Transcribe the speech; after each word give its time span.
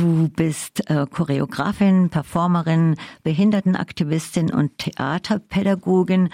Du 0.00 0.30
bist 0.30 0.88
äh, 0.88 1.04
Choreografin, 1.04 2.08
Performerin, 2.08 2.96
Behindertenaktivistin 3.22 4.50
und 4.50 4.78
Theaterpädagogin. 4.78 6.30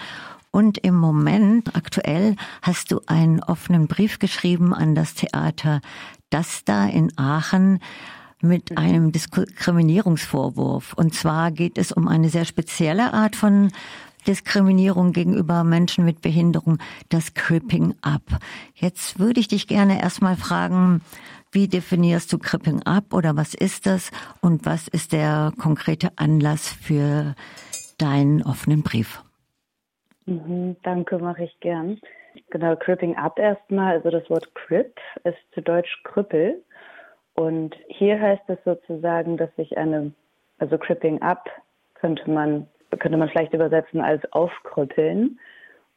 Und 0.51 0.77
im 0.77 0.95
Moment, 0.95 1.75
aktuell, 1.75 2.37
hast 2.61 2.91
du 2.91 3.01
einen 3.07 3.43
offenen 3.43 3.87
Brief 3.87 4.19
geschrieben 4.19 4.73
an 4.73 4.95
das 4.95 5.15
Theater 5.15 5.81
Das 6.29 6.63
da 6.63 6.85
in 6.85 7.11
Aachen 7.17 7.79
mit 8.41 8.77
einem 8.77 9.11
Diskriminierungsvorwurf. 9.11 10.93
Und 10.93 11.13
zwar 11.13 11.51
geht 11.51 11.77
es 11.77 11.91
um 11.91 12.07
eine 12.07 12.29
sehr 12.29 12.45
spezielle 12.45 13.13
Art 13.13 13.35
von 13.35 13.73
Diskriminierung 14.27 15.11
gegenüber 15.11 15.65
Menschen 15.65 16.05
mit 16.05 16.21
Behinderung, 16.21 16.77
das 17.09 17.33
Cripping 17.33 17.95
Up. 18.01 18.39
Jetzt 18.75 19.19
würde 19.19 19.41
ich 19.41 19.49
dich 19.49 19.67
gerne 19.67 20.01
erstmal 20.01 20.37
fragen, 20.37 21.01
wie 21.51 21.67
definierst 21.67 22.31
du 22.31 22.37
Cripping 22.37 22.81
Up 22.83 23.13
oder 23.13 23.35
was 23.35 23.53
ist 23.53 23.85
das 23.85 24.11
und 24.41 24.65
was 24.65 24.87
ist 24.87 25.13
der 25.13 25.51
konkrete 25.61 26.09
Anlass 26.15 26.71
für 26.71 27.35
deinen 27.97 28.43
offenen 28.43 28.83
Brief? 28.83 29.23
Mhm, 30.25 30.75
danke, 30.83 31.17
mache 31.19 31.45
ich 31.45 31.59
gern. 31.59 31.99
Genau, 32.49 32.75
Cripping 32.75 33.15
Up 33.15 33.39
erstmal, 33.39 33.95
also 33.97 34.09
das 34.09 34.29
Wort 34.29 34.53
Crip 34.55 34.99
ist 35.23 35.37
zu 35.53 35.61
Deutsch 35.61 36.01
Krüppel. 36.03 36.63
Und 37.33 37.75
hier 37.87 38.19
heißt 38.19 38.43
es 38.47 38.57
sozusagen, 38.65 39.37
dass 39.37 39.55
sich 39.55 39.77
eine, 39.77 40.11
also 40.59 40.77
Cripping 40.77 41.21
Up 41.21 41.49
könnte 41.95 42.29
man 42.29 42.67
könnte 42.99 43.17
man 43.17 43.29
vielleicht 43.29 43.53
übersetzen 43.53 44.01
als 44.01 44.21
aufkrüppeln. 44.31 45.39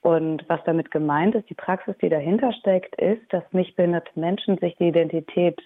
Und 0.02 0.44
was 0.48 0.60
damit 0.64 0.90
gemeint 0.90 1.34
ist, 1.34 1.50
die 1.50 1.54
Praxis, 1.54 1.94
die 2.00 2.08
dahinter 2.08 2.52
steckt, 2.52 2.96
ist, 3.00 3.22
dass 3.30 3.44
nicht 3.52 3.76
behinderte 3.76 4.18
Menschen 4.18 4.56
sich 4.58 4.76
die 4.76 4.88
Identität 4.88 5.60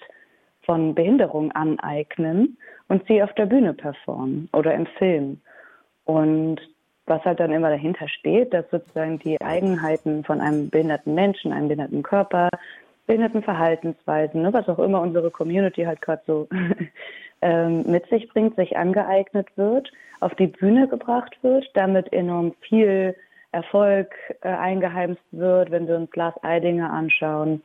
von 0.63 0.95
Behinderung 0.95 1.53
aneignen 1.53 2.57
und 2.89 3.07
sie 3.07 3.23
auf 3.23 3.33
der 3.35 3.47
Bühne 3.47 3.75
performen 3.75 4.49
oder 4.53 4.75
im 4.75 4.87
Film. 4.87 5.41
Und 6.05 6.61
was 7.07 7.23
halt 7.25 7.39
dann 7.39 7.53
immer 7.53 7.69
dahinter 7.69 8.09
steht, 8.09 8.53
dass 8.55 8.69
sozusagen 8.71 9.19
die 9.19 9.41
Eigenheiten 9.41 10.25
von 10.25 10.41
einem 10.41 10.71
behinderten 10.71 11.15
Menschen, 11.15 11.53
einem 11.53 11.69
behinderten 11.69 12.03
Körper, 12.03 12.49
behinderten 13.07 13.43
Verhaltensweisen, 13.43 14.43
ne, 14.43 14.53
was 14.53 14.69
auch 14.69 14.79
immer 14.79 15.01
unsere 15.03 15.31
Community 15.31 15.85
halt 15.85 16.01
gerade 16.01 16.23
so 16.27 16.49
ähm, 17.43 17.85
mit 17.87 18.09
sich 18.09 18.29
bringt, 18.29 18.57
sich 18.57 18.77
angeeignet 18.77 19.49
wird, 19.57 19.93
auf 20.21 20.35
die 20.35 20.47
Bühne 20.47 20.89
gebracht 20.89 21.37
wird, 21.43 21.67
damit 21.75 22.13
enorm 22.13 22.55
viel 22.61 23.15
Erfolg 23.55 24.13
äh, 24.43 24.49
eingeheimst 24.49 25.23
wird, 25.31 25.71
wenn 25.71 25.87
wir 25.87 25.97
uns 25.97 26.15
Lars 26.15 26.35
Eidinger 26.43 26.93
anschauen, 26.93 27.63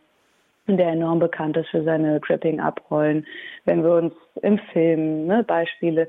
der 0.67 0.89
enorm 0.89 1.19
bekannt 1.19 1.57
ist 1.57 1.69
für 1.69 1.83
seine 1.83 2.21
Tripping-Up-Rollen, 2.21 3.25
wenn 3.65 3.83
wir 3.83 3.93
uns 3.93 4.13
im 4.43 4.59
Film 4.71 5.25
ne, 5.25 5.43
Beispiele, 5.43 6.07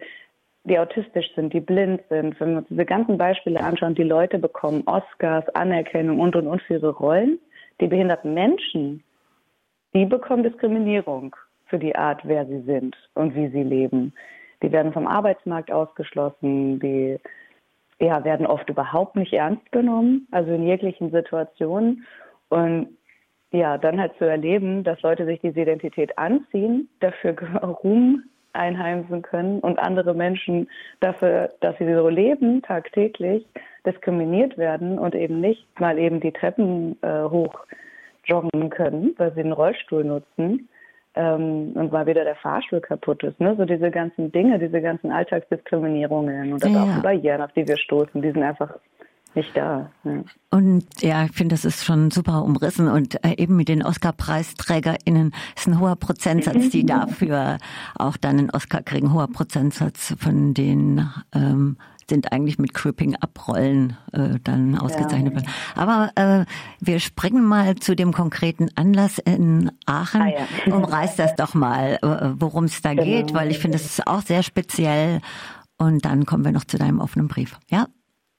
die 0.64 0.78
autistisch 0.78 1.34
sind, 1.34 1.54
die 1.54 1.60
blind 1.60 2.02
sind, 2.10 2.38
wenn 2.38 2.50
wir 2.50 2.58
uns 2.58 2.68
diese 2.68 2.84
ganzen 2.84 3.16
Beispiele 3.16 3.60
anschauen, 3.60 3.94
die 3.94 4.02
Leute 4.02 4.38
bekommen 4.38 4.82
Oscars, 4.86 5.48
Anerkennung 5.54 6.20
und 6.20 6.36
und 6.36 6.46
und 6.46 6.60
für 6.62 6.74
ihre 6.74 6.90
Rollen, 6.90 7.38
die 7.80 7.86
behinderten 7.86 8.34
Menschen, 8.34 9.02
die 9.94 10.04
bekommen 10.04 10.42
Diskriminierung 10.42 11.34
für 11.66 11.78
die 11.78 11.96
Art, 11.96 12.20
wer 12.24 12.44
sie 12.44 12.60
sind 12.60 12.96
und 13.14 13.34
wie 13.34 13.48
sie 13.48 13.62
leben. 13.62 14.12
Die 14.62 14.70
werden 14.70 14.92
vom 14.92 15.06
Arbeitsmarkt 15.06 15.72
ausgeschlossen, 15.72 16.78
die 16.80 17.18
ja, 18.00 18.24
werden 18.24 18.46
oft 18.46 18.68
überhaupt 18.68 19.16
nicht 19.16 19.32
ernst 19.32 19.70
genommen, 19.72 20.26
also 20.30 20.52
in 20.52 20.66
jeglichen 20.66 21.10
Situationen. 21.10 22.06
Und 22.48 22.96
ja, 23.52 23.78
dann 23.78 24.00
halt 24.00 24.16
zu 24.18 24.24
erleben, 24.24 24.84
dass 24.84 25.02
Leute 25.02 25.26
sich 25.26 25.40
diese 25.40 25.60
Identität 25.60 26.16
anziehen, 26.18 26.88
dafür 27.00 27.36
Ruhm 27.62 28.24
einheimsen 28.52 29.22
können 29.22 29.60
und 29.60 29.78
andere 29.78 30.14
Menschen 30.14 30.68
dafür, 31.00 31.50
dass 31.60 31.76
sie 31.78 31.92
so 31.92 32.08
leben, 32.08 32.62
tagtäglich 32.62 33.46
diskriminiert 33.86 34.58
werden 34.58 34.98
und 34.98 35.14
eben 35.14 35.40
nicht 35.40 35.66
mal 35.78 35.98
eben 35.98 36.20
die 36.20 36.32
Treppen 36.32 36.96
äh, 37.02 37.24
hoch 37.24 37.66
joggen 38.24 38.70
können, 38.70 39.14
weil 39.18 39.32
sie 39.34 39.40
einen 39.40 39.52
Rollstuhl 39.52 40.04
nutzen 40.04 40.68
ähm, 41.14 41.72
und 41.74 41.92
mal 41.92 42.06
wieder 42.06 42.24
der 42.24 42.36
Fahrstuhl 42.36 42.80
kaputt 42.80 43.22
ist. 43.22 43.40
Ne? 43.40 43.54
So 43.56 43.64
diese 43.64 43.90
ganzen 43.90 44.30
Dinge, 44.32 44.58
diese 44.58 44.80
ganzen 44.80 45.10
Alltagsdiskriminierungen 45.10 46.52
und 46.52 46.64
ja. 46.64 46.82
auch 46.82 46.94
die 46.96 47.02
Barrieren, 47.02 47.42
auf 47.42 47.52
die 47.52 47.66
wir 47.66 47.76
stoßen, 47.76 48.22
die 48.22 48.30
sind 48.30 48.42
einfach 48.42 48.74
nicht 49.34 49.56
da. 49.56 49.90
Ja. 50.04 50.24
Und 50.50 50.84
ja, 51.00 51.24
ich 51.24 51.32
finde, 51.32 51.54
das 51.54 51.64
ist 51.64 51.84
schon 51.84 52.10
super 52.10 52.42
umrissen 52.42 52.88
und 52.88 53.24
äh, 53.24 53.36
eben 53.36 53.56
mit 53.56 53.68
den 53.68 53.84
Oscar-PreisträgerInnen 53.84 55.32
ist 55.56 55.68
ein 55.68 55.80
hoher 55.80 55.96
Prozentsatz, 55.96 56.70
die 56.70 56.84
dafür 56.84 57.58
auch 57.96 58.16
dann 58.16 58.38
einen 58.38 58.50
Oscar 58.50 58.82
kriegen, 58.82 59.12
hoher 59.12 59.28
Prozentsatz 59.28 60.14
von 60.18 60.54
den 60.54 61.08
ähm, 61.32 61.76
sind 62.10 62.32
eigentlich 62.32 62.58
mit 62.58 62.74
Cripping 62.74 63.16
Abrollen 63.16 63.96
äh, 64.12 64.38
dann 64.44 64.76
ausgezeichnet 64.78 65.34
ja. 65.34 65.42
Aber 65.74 66.10
äh, 66.16 66.44
wir 66.80 67.00
springen 67.00 67.44
mal 67.44 67.76
zu 67.76 67.96
dem 67.96 68.12
konkreten 68.12 68.68
Anlass 68.74 69.18
in 69.18 69.70
Aachen. 69.86 70.20
Ah, 70.20 70.28
ja. 70.28 70.74
Umreiß 70.74 71.16
das 71.16 71.34
doch 71.36 71.54
mal, 71.54 71.98
äh, 72.02 72.34
worum 72.38 72.64
es 72.64 72.82
da 72.82 72.90
genau. 72.90 73.04
geht, 73.04 73.32
weil 73.32 73.50
ich 73.50 73.58
finde, 73.58 73.78
das 73.78 73.86
ist 73.86 74.06
auch 74.06 74.20
sehr 74.20 74.42
speziell. 74.42 75.20
Und 75.78 76.04
dann 76.04 76.26
kommen 76.26 76.44
wir 76.44 76.52
noch 76.52 76.64
zu 76.64 76.76
deinem 76.76 77.00
offenen 77.00 77.28
Brief. 77.28 77.58
Ja? 77.70 77.86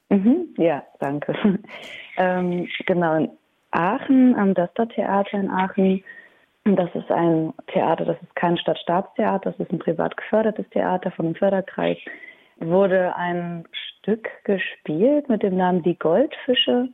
Mhm, 0.09 0.49
ja, 0.57 0.83
danke. 0.99 1.33
ähm, 2.17 2.67
genau, 2.85 3.15
in 3.15 3.29
Aachen, 3.71 4.35
am 4.35 4.53
Döster-Theater 4.53 5.39
in 5.39 5.49
Aachen, 5.49 6.03
das 6.65 6.93
ist 6.93 7.09
ein 7.09 7.53
Theater, 7.73 8.05
das 8.05 8.17
ist 8.21 8.35
kein 8.35 8.57
Stadtstaatstheater, 8.57 9.51
das 9.51 9.59
ist 9.59 9.71
ein 9.71 9.79
privat 9.79 10.15
gefördertes 10.15 10.69
Theater 10.69 11.09
von 11.11 11.25
einem 11.25 11.35
Förderkreis 11.35 11.97
wurde 12.61 13.15
ein 13.15 13.65
Stück 13.71 14.29
gespielt 14.43 15.29
mit 15.29 15.43
dem 15.43 15.57
Namen 15.57 15.83
Die 15.83 15.97
Goldfische, 15.97 16.89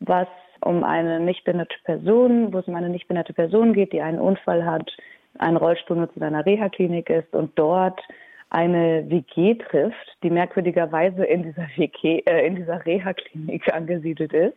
was 0.00 0.28
um 0.64 0.84
eine 0.84 1.20
nicht 1.20 1.44
behinderte 1.44 1.76
Person, 1.84 2.52
wo 2.52 2.58
es 2.58 2.68
um 2.68 2.74
eine 2.74 2.88
nicht 2.88 3.08
behinderte 3.08 3.32
Person 3.32 3.72
geht, 3.72 3.92
die 3.92 4.00
einen 4.00 4.20
Unfall 4.20 4.64
hat, 4.64 4.90
einen 5.38 5.56
Rollstuhl 5.56 5.96
nutzt 5.96 6.16
in 6.16 6.22
einer 6.22 6.44
Reha-Klinik 6.44 7.10
ist 7.10 7.32
und 7.34 7.50
dort 7.58 8.00
eine 8.50 9.08
WG 9.08 9.54
trifft, 9.54 10.16
die 10.22 10.30
merkwürdigerweise 10.30 11.24
in 11.24 11.42
dieser 11.42 11.66
WG, 11.76 12.22
äh, 12.26 12.46
in 12.46 12.56
dieser 12.56 12.84
Reha-Klinik 12.84 13.72
angesiedelt 13.74 14.32
ist. 14.32 14.56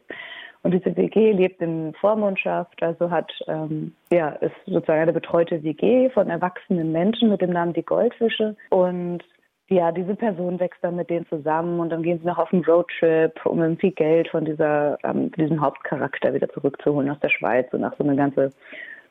Und 0.63 0.71
diese 0.71 0.97
WG 0.97 1.31
lebt 1.31 1.61
in 1.61 1.93
Vormundschaft, 2.01 2.81
also 2.81 3.11
hat, 3.11 3.31
ähm, 3.47 3.93
ja, 4.11 4.29
ist 4.29 4.55
sozusagen 4.65 5.01
eine 5.01 5.13
betreute 5.13 5.61
WG 5.63 6.09
von 6.09 6.29
erwachsenen 6.29 6.91
Menschen 6.91 7.29
mit 7.29 7.41
dem 7.41 7.51
Namen 7.51 7.73
Die 7.73 7.85
Goldfische. 7.85 8.55
Und 8.69 9.23
ja, 9.67 9.91
diese 9.91 10.15
Person 10.15 10.59
wächst 10.59 10.83
dann 10.83 10.95
mit 10.95 11.09
denen 11.09 11.25
zusammen 11.27 11.79
und 11.79 11.89
dann 11.89 12.03
gehen 12.03 12.19
sie 12.19 12.27
noch 12.27 12.37
auf 12.37 12.53
einen 12.53 12.63
Roadtrip, 12.65 13.45
um 13.45 13.61
irgendwie 13.61 13.91
Geld 13.91 14.27
von 14.29 14.45
dieser, 14.45 14.97
ähm, 15.03 15.31
diesem 15.31 15.59
Hauptcharakter 15.59 16.33
wieder 16.33 16.49
zurückzuholen 16.49 17.09
aus 17.09 17.19
der 17.21 17.29
Schweiz 17.29 17.67
und 17.73 17.81
nach 17.81 17.95
so 17.97 18.03
eine 18.03 18.15
ganze, 18.15 18.51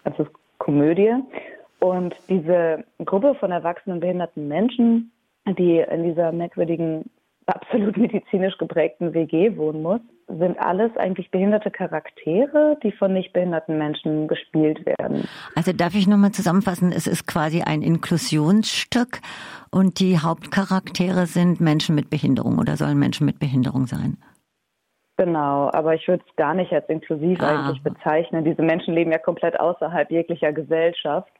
ganze 0.04 0.28
Komödie. 0.58 1.12
Und 1.80 2.14
diese 2.28 2.84
Gruppe 3.04 3.34
von 3.34 3.50
erwachsenen 3.50 3.98
behinderten 3.98 4.46
Menschen, 4.46 5.10
die 5.46 5.80
in 5.80 6.04
dieser 6.04 6.30
merkwürdigen 6.30 7.10
absolut 7.46 7.96
medizinisch 7.96 8.56
geprägten 8.56 9.12
WG 9.12 9.56
wohnen 9.56 9.82
muss, 9.82 10.00
sind 10.28 10.58
alles 10.58 10.96
eigentlich 10.96 11.30
behinderte 11.30 11.70
Charaktere, 11.70 12.76
die 12.82 12.92
von 12.92 13.12
nicht 13.12 13.32
behinderten 13.32 13.78
Menschen 13.78 14.28
gespielt 14.28 14.84
werden. 14.86 15.28
Also 15.54 15.72
darf 15.72 15.94
ich 15.94 16.06
nochmal 16.06 16.32
zusammenfassen, 16.32 16.92
es 16.92 17.06
ist 17.06 17.26
quasi 17.26 17.62
ein 17.62 17.82
Inklusionsstück 17.82 19.20
und 19.70 20.00
die 20.00 20.18
Hauptcharaktere 20.18 21.26
sind 21.26 21.60
Menschen 21.60 21.94
mit 21.94 22.10
Behinderung 22.10 22.58
oder 22.58 22.76
sollen 22.76 22.98
Menschen 22.98 23.26
mit 23.26 23.38
Behinderung 23.38 23.86
sein? 23.86 24.16
Genau, 25.16 25.70
aber 25.72 25.94
ich 25.94 26.08
würde 26.08 26.24
es 26.28 26.36
gar 26.36 26.54
nicht 26.54 26.72
als 26.72 26.88
inklusiv 26.88 27.40
ah. 27.40 27.66
eigentlich 27.66 27.82
bezeichnen. 27.82 28.44
Diese 28.44 28.62
Menschen 28.62 28.94
leben 28.94 29.12
ja 29.12 29.18
komplett 29.18 29.58
außerhalb 29.60 30.10
jeglicher 30.10 30.52
Gesellschaft. 30.52 31.30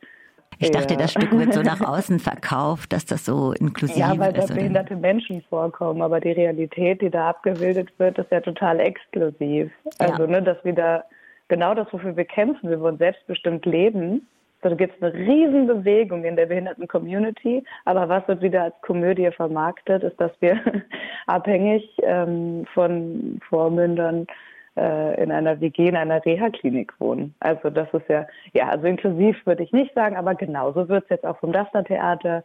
Ich 0.58 0.70
dachte, 0.70 0.96
das 0.96 1.12
Stück 1.12 1.32
wird 1.32 1.52
so 1.52 1.62
nach 1.62 1.80
außen 1.86 2.18
verkauft, 2.20 2.92
dass 2.92 3.04
das 3.04 3.24
so 3.24 3.52
inklusiv 3.52 3.96
ist. 3.96 4.00
Ja, 4.00 4.18
weil 4.18 4.32
da 4.32 4.46
behinderte 4.46 4.96
Menschen 4.96 5.42
vorkommen, 5.48 6.02
aber 6.02 6.20
die 6.20 6.32
Realität, 6.32 7.00
die 7.00 7.10
da 7.10 7.30
abgebildet 7.30 7.90
wird, 7.98 8.18
ist 8.18 8.30
ja 8.30 8.40
total 8.40 8.80
exklusiv. 8.80 9.70
Also, 9.98 10.24
ja. 10.24 10.30
ne, 10.30 10.42
dass 10.42 10.62
wir 10.64 10.74
da 10.74 11.04
genau 11.48 11.74
das, 11.74 11.92
wofür 11.92 12.16
wir 12.16 12.24
kämpfen, 12.24 12.70
wir 12.70 12.80
wollen 12.80 12.98
selbstbestimmt 12.98 13.66
leben. 13.66 14.26
Da 14.62 14.74
gibt 14.74 14.96
es 14.96 15.02
eine 15.02 15.12
Riesenbewegung 15.12 16.24
in 16.24 16.36
der 16.36 16.46
behinderten 16.46 16.88
Community, 16.88 17.62
aber 17.84 18.08
was 18.08 18.26
wird 18.28 18.40
wieder 18.40 18.62
als 18.62 18.74
Komödie 18.80 19.30
vermarktet, 19.30 20.02
ist, 20.02 20.18
dass 20.18 20.32
wir 20.40 20.58
abhängig 21.26 21.86
ähm, 22.02 22.64
von 22.72 23.40
Vormündern 23.48 24.26
äh, 24.76 25.22
in 25.22 25.30
einer 25.30 25.60
WG, 25.60 25.88
in 25.88 25.96
einer 25.96 26.24
Reha-Klinik 26.24 26.92
wohnen. 26.98 27.34
Also 27.40 27.70
das 27.70 27.88
ist 27.92 28.08
ja, 28.08 28.26
ja, 28.52 28.68
also 28.68 28.86
inklusiv 28.86 29.36
würde 29.46 29.62
ich 29.62 29.72
nicht 29.72 29.94
sagen, 29.94 30.16
aber 30.16 30.34
genauso 30.34 30.88
wird 30.88 31.04
es 31.04 31.10
jetzt 31.10 31.26
auch 31.26 31.38
vom 31.38 31.52
Daster-Theater 31.52 32.44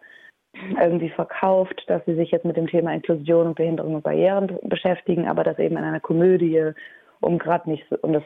irgendwie 0.82 1.10
verkauft, 1.10 1.84
dass 1.88 2.04
sie 2.06 2.16
sich 2.16 2.32
jetzt 2.32 2.46
mit 2.46 2.58
dem 2.58 2.68
Thema 2.68 2.94
Inklusion 2.94 3.48
und 3.48 3.56
Behinderung 3.56 3.96
und 3.96 4.04
Barrieren 4.04 4.58
beschäftigen, 4.64 5.28
aber 5.28 5.44
das 5.44 5.60
eben 5.60 5.78
in 5.78 5.84
einer 5.84 6.00
Komödie, 6.00 6.72
um 7.22 7.38
gerade 7.38 7.70
nicht 7.70 7.86
so, 7.90 7.98
um 8.02 8.14
das 8.14 8.24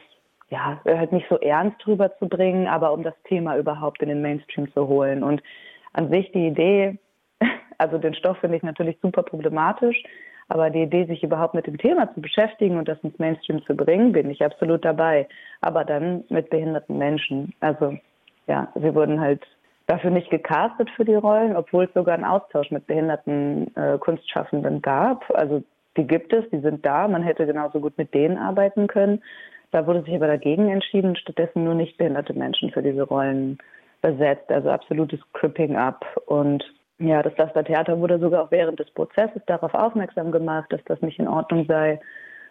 ja 0.49 0.79
halt 0.85 1.11
nicht 1.11 1.27
so 1.29 1.37
ernst 1.39 1.77
drüber 1.83 2.15
zu 2.17 2.27
bringen, 2.27 2.67
aber 2.67 2.93
um 2.93 3.03
das 3.03 3.15
Thema 3.25 3.57
überhaupt 3.57 4.01
in 4.01 4.09
den 4.09 4.21
Mainstream 4.21 4.71
zu 4.73 4.87
holen. 4.87 5.23
Und 5.23 5.41
an 5.93 6.09
sich 6.09 6.31
die 6.31 6.47
Idee, 6.47 6.97
also 7.77 7.97
den 7.97 8.13
Stoff 8.13 8.37
finde 8.37 8.57
ich 8.57 8.63
natürlich 8.63 8.97
super 9.01 9.23
problematisch, 9.23 10.01
aber 10.53 10.69
die 10.69 10.83
Idee, 10.83 11.05
sich 11.05 11.23
überhaupt 11.23 11.55
mit 11.55 11.65
dem 11.65 11.79
Thema 11.79 12.13
zu 12.13 12.21
beschäftigen 12.21 12.77
und 12.77 12.87
das 12.87 12.99
ins 13.01 13.17
Mainstream 13.17 13.65
zu 13.65 13.75
bringen, 13.75 14.11
bin 14.11 14.29
ich 14.29 14.45
absolut 14.45 14.85
dabei. 14.85 15.27
Aber 15.61 15.83
dann 15.83 16.25
mit 16.29 16.51
behinderten 16.51 16.99
Menschen. 16.99 17.55
Also 17.59 17.97
ja, 18.45 18.71
sie 18.75 18.93
wurden 18.93 19.19
halt 19.19 19.41
dafür 19.87 20.11
nicht 20.11 20.29
gecastet 20.29 20.91
für 20.91 21.05
die 21.05 21.15
Rollen, 21.15 21.55
obwohl 21.55 21.85
es 21.85 21.93
sogar 21.95 22.13
einen 22.13 22.23
Austausch 22.23 22.69
mit 22.69 22.85
behinderten 22.85 23.75
äh, 23.75 23.97
Kunstschaffenden 23.97 24.83
gab. 24.83 25.27
Also 25.31 25.63
die 25.97 26.05
gibt 26.05 26.31
es, 26.31 26.47
die 26.51 26.59
sind 26.59 26.85
da. 26.85 27.07
Man 27.07 27.23
hätte 27.23 27.47
genauso 27.47 27.79
gut 27.79 27.97
mit 27.97 28.13
denen 28.13 28.37
arbeiten 28.37 28.85
können. 28.85 29.23
Da 29.71 29.87
wurde 29.87 30.03
sich 30.03 30.13
aber 30.13 30.27
dagegen 30.27 30.69
entschieden, 30.69 31.15
stattdessen 31.15 31.63
nur 31.63 31.73
nicht 31.73 31.97
behinderte 31.97 32.33
Menschen 32.33 32.69
für 32.69 32.83
diese 32.83 33.01
Rollen 33.01 33.57
besetzt. 34.03 34.51
Also 34.51 34.69
absolutes 34.69 35.19
Cripping 35.33 35.77
up. 35.77 36.05
Und 36.27 36.63
ja, 37.03 37.21
das 37.21 37.37
Laster 37.37 37.63
Theater 37.63 37.99
wurde 37.99 38.19
sogar 38.19 38.43
auch 38.43 38.51
während 38.51 38.79
des 38.79 38.89
Prozesses 38.91 39.41
darauf 39.45 39.73
aufmerksam 39.73 40.31
gemacht, 40.31 40.71
dass 40.71 40.83
das 40.85 41.01
nicht 41.01 41.19
in 41.19 41.27
Ordnung 41.27 41.65
sei, 41.67 41.99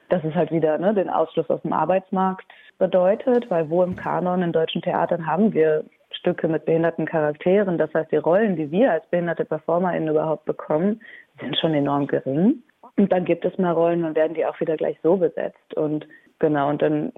dass 0.08 0.22
es 0.24 0.34
halt 0.34 0.50
wieder 0.50 0.78
ne, 0.78 0.92
den 0.94 1.08
Ausschluss 1.08 1.48
aus 1.48 1.62
dem 1.62 1.72
Arbeitsmarkt 1.72 2.44
bedeutet, 2.78 3.50
weil 3.50 3.70
wo 3.70 3.82
im 3.82 3.96
Kanon 3.96 4.42
in 4.42 4.52
deutschen 4.52 4.82
Theatern 4.82 5.26
haben 5.26 5.52
wir 5.54 5.84
Stücke 6.10 6.48
mit 6.48 6.66
behinderten 6.66 7.06
Charakteren. 7.06 7.78
Das 7.78 7.92
heißt, 7.94 8.12
die 8.12 8.16
Rollen, 8.16 8.56
die 8.56 8.70
wir 8.70 8.92
als 8.92 9.06
behinderte 9.06 9.44
PerformerInnen 9.44 10.08
überhaupt 10.08 10.44
bekommen, 10.44 11.00
sind 11.40 11.56
schon 11.58 11.74
enorm 11.74 12.06
gering. 12.06 12.62
Und 12.96 13.10
dann 13.10 13.24
gibt 13.24 13.44
es 13.44 13.56
mal 13.58 13.72
Rollen 13.72 14.04
und 14.04 14.16
werden 14.16 14.34
die 14.34 14.44
auch 14.44 14.60
wieder 14.60 14.76
gleich 14.76 14.98
so 15.02 15.16
besetzt. 15.16 15.74
Und 15.74 16.06
genau, 16.38 16.68
und 16.68 16.82
dann 16.82 17.12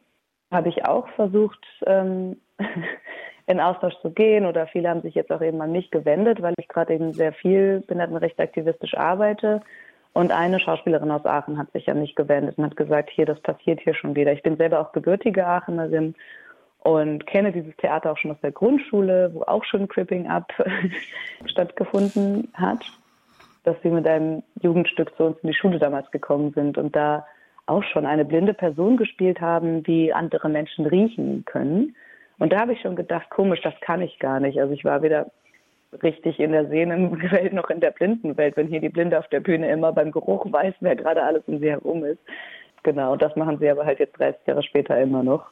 habe 0.52 0.68
ich 0.68 0.86
auch 0.86 1.08
versucht, 1.08 1.58
ähm, 1.86 2.36
in 3.46 3.60
Austausch 3.60 3.94
zu 4.00 4.10
gehen 4.10 4.46
oder 4.46 4.66
viele 4.66 4.88
haben 4.88 5.02
sich 5.02 5.14
jetzt 5.14 5.30
auch 5.30 5.42
eben 5.42 5.60
an 5.60 5.72
mich 5.72 5.90
gewendet, 5.90 6.40
weil 6.40 6.54
ich 6.56 6.68
gerade 6.68 6.94
eben 6.94 7.12
sehr 7.12 7.32
viel 7.32 7.80
behindertenrecht 7.86 8.40
aktivistisch 8.40 8.94
arbeite. 8.96 9.60
Und 10.14 10.30
eine 10.30 10.60
Schauspielerin 10.60 11.10
aus 11.10 11.26
Aachen 11.26 11.58
hat 11.58 11.72
sich 11.72 11.90
an 11.90 12.00
mich 12.00 12.14
gewendet 12.14 12.56
und 12.56 12.64
hat 12.64 12.76
gesagt, 12.76 13.10
hier, 13.10 13.26
das 13.26 13.40
passiert 13.40 13.80
hier 13.80 13.94
schon 13.94 14.14
wieder. 14.14 14.32
Ich 14.32 14.42
bin 14.42 14.56
selber 14.56 14.80
auch 14.80 14.92
gebürtige 14.92 15.46
Aachenerin 15.46 16.14
und 16.78 17.26
kenne 17.26 17.50
dieses 17.50 17.76
Theater 17.76 18.12
auch 18.12 18.18
schon 18.18 18.30
aus 18.30 18.40
der 18.42 18.52
Grundschule, 18.52 19.30
wo 19.34 19.42
auch 19.42 19.64
schon 19.64 19.88
Cripping 19.88 20.28
Up 20.28 20.52
stattgefunden 21.46 22.48
hat, 22.54 22.84
dass 23.64 23.76
sie 23.82 23.88
mit 23.88 24.06
einem 24.06 24.42
Jugendstück 24.62 25.14
zu 25.16 25.24
uns 25.24 25.38
in 25.42 25.48
die 25.48 25.54
Schule 25.54 25.78
damals 25.78 26.10
gekommen 26.10 26.52
sind 26.54 26.78
und 26.78 26.94
da 26.94 27.26
auch 27.66 27.82
schon 27.82 28.06
eine 28.06 28.24
blinde 28.24 28.54
Person 28.54 28.96
gespielt 28.96 29.40
haben, 29.40 29.82
die 29.82 30.12
andere 30.12 30.48
Menschen 30.48 30.86
riechen 30.86 31.44
können. 31.46 31.96
Und 32.38 32.52
da 32.52 32.60
habe 32.60 32.72
ich 32.72 32.80
schon 32.80 32.96
gedacht, 32.96 33.30
komisch, 33.30 33.60
das 33.62 33.74
kann 33.80 34.02
ich 34.02 34.18
gar 34.18 34.40
nicht. 34.40 34.58
Also 34.58 34.72
ich 34.72 34.84
war 34.84 35.02
weder 35.02 35.30
richtig 36.02 36.40
in 36.40 36.52
der 36.52 36.66
Sehnenwelt 36.68 37.52
noch 37.52 37.70
in 37.70 37.80
der 37.80 37.92
Blindenwelt, 37.92 38.56
wenn 38.56 38.68
hier 38.68 38.80
die 38.80 38.88
Blinde 38.88 39.18
auf 39.18 39.28
der 39.28 39.40
Bühne 39.40 39.70
immer 39.70 39.92
beim 39.92 40.10
Geruch 40.10 40.50
weiß, 40.50 40.74
wer 40.80 40.96
gerade 40.96 41.22
alles 41.22 41.44
um 41.46 41.58
sie 41.60 41.70
herum 41.70 42.04
ist. 42.04 42.20
Genau, 42.82 43.12
und 43.12 43.22
das 43.22 43.34
machen 43.36 43.58
sie 43.58 43.70
aber 43.70 43.86
halt 43.86 43.98
jetzt 43.98 44.18
30 44.18 44.46
Jahre 44.46 44.62
später 44.62 45.00
immer 45.00 45.22
noch, 45.22 45.46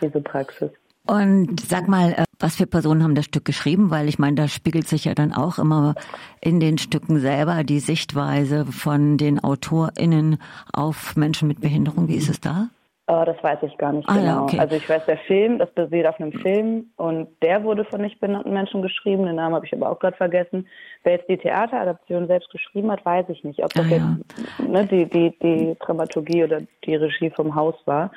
diese 0.00 0.20
Praxis. 0.20 0.70
Und 1.04 1.58
sag 1.60 1.88
mal, 1.88 2.12
äh, 2.12 2.24
was 2.38 2.56
für 2.56 2.66
Personen 2.66 3.02
haben 3.02 3.16
das 3.16 3.24
Stück 3.24 3.44
geschrieben? 3.44 3.90
Weil 3.90 4.08
ich 4.08 4.20
meine, 4.20 4.36
da 4.36 4.46
spiegelt 4.46 4.86
sich 4.86 5.04
ja 5.04 5.14
dann 5.14 5.32
auch 5.32 5.58
immer 5.58 5.96
in 6.40 6.60
den 6.60 6.78
Stücken 6.78 7.18
selber 7.18 7.64
die 7.64 7.80
Sichtweise 7.80 8.66
von 8.66 9.16
den 9.16 9.42
AutorInnen 9.42 10.38
auf 10.72 11.16
Menschen 11.16 11.48
mit 11.48 11.60
Behinderung. 11.60 12.06
Wie 12.06 12.14
ist 12.14 12.28
es 12.28 12.40
da? 12.40 12.68
Oh, 13.14 13.24
das 13.26 13.36
weiß 13.42 13.58
ich 13.60 13.76
gar 13.76 13.92
nicht 13.92 14.08
ah, 14.08 14.14
genau. 14.14 14.42
Okay. 14.44 14.58
Also 14.58 14.76
ich 14.76 14.88
weiß, 14.88 15.04
der 15.04 15.18
Film, 15.18 15.58
das 15.58 15.70
basiert 15.72 16.06
auf 16.06 16.18
einem 16.18 16.32
Film 16.32 16.86
und 16.96 17.28
der 17.42 17.62
wurde 17.62 17.84
von 17.84 18.00
nicht 18.00 18.18
behinderten 18.20 18.54
Menschen 18.54 18.80
geschrieben. 18.80 19.26
Den 19.26 19.36
Namen 19.36 19.54
habe 19.54 19.66
ich 19.66 19.74
aber 19.74 19.90
auch 19.90 19.98
gerade 19.98 20.16
vergessen. 20.16 20.66
Wer 21.04 21.16
jetzt 21.16 21.28
die 21.28 21.36
Theateradaption 21.36 22.26
selbst 22.26 22.48
geschrieben 22.48 22.90
hat, 22.90 23.04
weiß 23.04 23.26
ich 23.28 23.44
nicht. 23.44 23.62
Ob 23.62 23.70
das 23.74 23.84
ah, 23.84 23.90
jetzt 23.90 24.58
ja. 24.58 24.64
ne, 24.66 24.86
die, 24.86 25.04
die, 25.04 25.38
die 25.42 25.76
Dramaturgie 25.80 26.44
oder 26.44 26.60
die 26.86 26.94
Regie 26.94 27.28
vom 27.28 27.54
Haus 27.54 27.74
war. 27.84 28.10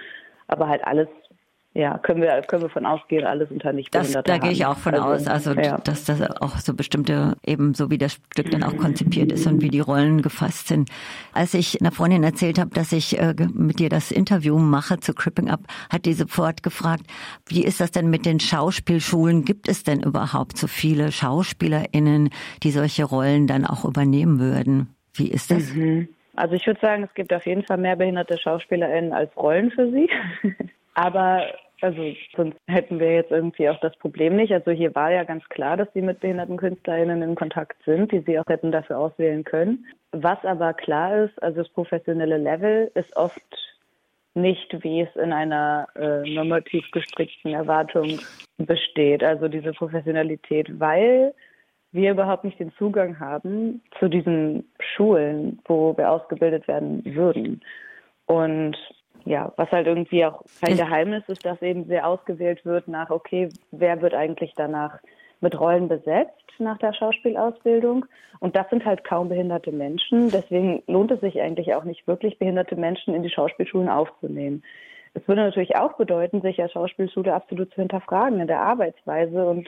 Aber 0.48 0.70
halt 0.70 0.82
alles 0.88 1.10
ja, 1.75 1.98
können 1.98 2.22
wir, 2.22 2.42
können 2.44 2.62
wir 2.62 2.69
von 2.69 2.86
ausgehen, 2.86 3.25
alles 3.25 3.51
unter 3.51 3.74
nicht 3.74 3.94
das, 3.94 4.13
Da 4.13 4.38
gehe 4.38 4.51
ich 4.51 4.66
auch 4.66 4.77
von 4.77 4.94
also, 4.94 5.07
aus, 5.07 5.27
also 5.27 5.51
ja. 5.60 5.77
dass 5.80 6.06
das 6.06 6.22
auch 6.39 6.57
so 6.57 6.74
bestimmte, 6.74 7.36
eben 7.45 7.74
so 7.74 7.92
wie 7.92 7.98
das 7.98 8.13
Stück 8.31 8.50
dann 8.50 8.63
auch 8.63 8.77
konzipiert 8.77 9.30
ist 9.33 9.45
und 9.45 9.62
wie 9.62 9.68
die 9.68 9.81
Rollen 9.81 10.22
gefasst 10.22 10.69
sind. 10.69 10.89
Als 11.33 11.54
ich 11.54 11.81
einer 11.81 11.92
Freundin 11.92 12.24
erzählt 12.24 12.60
habe, 12.60 12.69
dass 12.69 12.94
ich 12.94 13.19
äh, 13.19 13.36
mit 13.54 13.80
dir 13.80 13.89
das 13.89 14.12
Interview 14.12 14.57
mache 14.57 15.01
zu 15.01 15.13
Cripping 15.13 15.50
Up, 15.50 15.60
hat 15.92 16.06
die 16.06 16.13
sofort 16.13 16.63
gefragt, 16.63 17.07
wie 17.45 17.66
ist 17.66 17.81
das 17.81 17.92
denn 17.92 18.10
mit 18.10 18.25
den 18.25 18.39
Schauspielschulen? 18.39 19.44
Gibt 19.44 19.68
es 19.68 19.83
denn 19.83 20.01
überhaupt 20.01 20.57
so 20.57 20.68
viele 20.68 21.12
SchauspielerInnen, 21.12 22.30
die 22.63 22.72
solche 22.72 23.04
Rollen 23.04 23.48
dann 23.48 23.66
auch 23.66 23.83
übernehmen 23.83 24.39
würden? 24.39 24.95
Wie 25.13 25.30
ist 25.30 25.51
das? 25.51 25.74
Mhm. 25.74 26.07
Also 26.38 26.56
ich 26.56 26.66
würde 26.66 26.80
sagen, 26.80 27.04
es 27.04 27.13
gibt 27.16 27.33
auf 27.33 27.45
jeden 27.45 27.63
Fall 27.63 27.77
mehr 27.77 27.98
behinderte 27.98 28.38
SchauspielerInnen 28.38 29.12
als 29.12 29.36
Rollen 29.36 29.72
für 29.72 29.92
sie. 29.92 30.10
Aber 30.94 31.44
also 31.81 32.13
sonst 32.36 32.57
hätten 32.68 33.00
wir 33.00 33.13
jetzt 33.13 33.31
irgendwie 33.31 33.69
auch 33.69 33.80
das 33.80 33.95
Problem 33.98 34.36
nicht. 34.36 34.54
Also 34.54 34.72
hier 34.72 34.94
war 34.95 35.12
ja 35.12 35.24
ganz 35.24 35.44
klar, 35.50 35.77
dass 35.77 35.88
sie 35.94 36.01
mit 36.01 36.19
behinderten 36.19 36.57
KünstlerInnen 36.57 37.22
in 37.22 37.36
Kontakt 37.36 37.83
sind, 37.86 38.12
die 38.12 38.19
sie 38.19 38.39
auch 38.39 38.48
hätten 38.48 38.72
dafür 38.72 39.00
auswählen 39.00 39.44
können. 39.44 39.86
Was 40.12 40.44
aber 40.44 40.74
klar 40.74 41.25
ist, 41.25 41.42
also 41.44 41.63
das 41.63 41.69
professionelle 41.69 42.38
Level 42.38 42.92
ist 42.95 43.16
oft 43.18 43.42
nicht, 44.36 44.83
wie 44.83 45.01
es 45.01 45.16
in 45.16 45.33
einer 45.33 45.88
äh, 45.95 46.30
normativ 46.30 46.89
gestrickten 46.92 47.54
Erwartung 47.54 48.19
besteht. 48.57 49.24
Also 49.24 49.48
diese 49.48 49.72
Professionalität, 49.72 50.80
weil 50.80 51.33
wir 51.92 52.12
überhaupt 52.12 52.44
nicht 52.44 52.60
den 52.60 52.74
Zugang 52.74 53.19
haben 53.19 53.81
zu 54.00 54.10
diesen 54.10 54.69
Schulen, 54.80 55.60
wo 55.66 55.95
wir 55.98 56.12
ausgebildet 56.12 56.68
werden 56.68 57.04
würden. 57.06 57.62
Und 58.25 58.75
ja, 59.25 59.51
was 59.57 59.72
halt 59.72 59.88
irgendwie 59.88 60.25
auch 60.25 60.44
kein 60.63 60.77
Geheimnis 60.77 61.24
ist, 61.27 61.45
dass 61.45 61.62
eben 61.62 61.86
sehr 61.86 62.07
ausgewählt 62.07 62.63
wird 62.66 62.88
nach, 62.88 63.10
okay, 63.10 63.50
wer 63.72 64.01
wird 64.01 64.13
eigentlich 64.13 64.54
danach 64.56 65.00
mit 65.42 65.60
Rollen 65.60 65.88
besetzt 65.88 66.45
nach 66.60 66.77
der 66.77 66.94
Schauspielausbildung. 66.94 68.06
Und 68.39 68.56
das 68.56 68.69
sind 68.69 68.86
halt 68.86 69.04
kaum 69.04 69.30
behinderte 69.30 69.72
Menschen. 69.72 70.30
Deswegen 70.30 70.83
lohnt 70.88 71.12
es 71.12 71.22
sich 71.22 71.42
eigentlich 71.42 71.74
auch 71.74 71.83
nicht 71.83 72.07
wirklich, 72.07 72.39
behinderte 72.39 72.75
Menschen 72.75 73.13
in 73.13 73.24
die 73.24 73.30
Schauspielschulen 73.30 73.89
aufzunehmen. 73.89 74.63
Es 75.13 75.27
würde 75.27 75.42
natürlich 75.42 75.75
auch 75.75 75.94
bedeuten, 75.94 76.42
sich 76.42 76.62
als 76.62 76.74
Schauspielschule 76.74 77.33
absolut 77.33 77.74
zu 77.74 77.77
hinterfragen 77.77 78.39
in 78.39 78.48
der 78.48 78.62
Arbeitsweise 78.62 79.45
und 79.45 79.68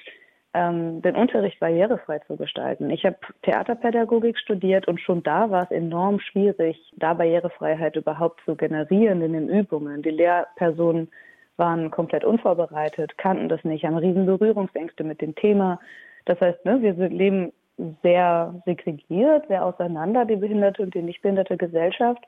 ähm, 0.58 1.02
den 1.04 1.16
Unterricht 1.16 1.60
barrierefrei 1.60 2.20
zu 2.20 2.36
gestalten. 2.36 2.90
Ich 2.90 3.06
habe 3.06 3.18
Theaterpädagogik 3.44 4.40
studiert 4.40 4.88
und 4.88 5.00
schon 5.00 5.22
da 5.22 5.52
war 5.52 5.64
es 5.64 5.72
enorm 5.72 6.20
schwierig, 6.20 6.78
da 6.96 7.14
Barrierefreiheit 7.14 7.96
überhaupt 7.96 8.42
zu 8.44 8.56
generieren 8.56 9.22
in 9.22 9.34
den 9.34 9.50
Übungen. 9.50 10.02
Die 10.02 10.10
Lehrpersonen 10.10 11.10
waren 11.58 11.92
komplett 11.92 12.24
unvorbereitet, 12.24 13.18
kannten 13.18 13.50
das 13.50 13.64
nicht, 13.64 13.86
haben 13.86 13.98
riesen 13.98 14.26
Berührungsängste 14.26 15.04
mit 15.04 15.22
dem 15.22 15.36
Thema. 15.36 15.80
Das 16.26 16.40
heißt, 16.42 16.66
ne, 16.66 16.82
wir 16.82 16.94
leben 17.08 17.54
sehr 18.02 18.56
segregiert, 18.66 19.48
sehr 19.48 19.64
auseinander, 19.64 20.26
die 20.26 20.38
behinderte 20.38 20.82
und 20.82 20.96
die 20.96 21.04
nicht 21.04 21.22
behinderte 21.22 21.58
Gesellschaft. 21.58 22.24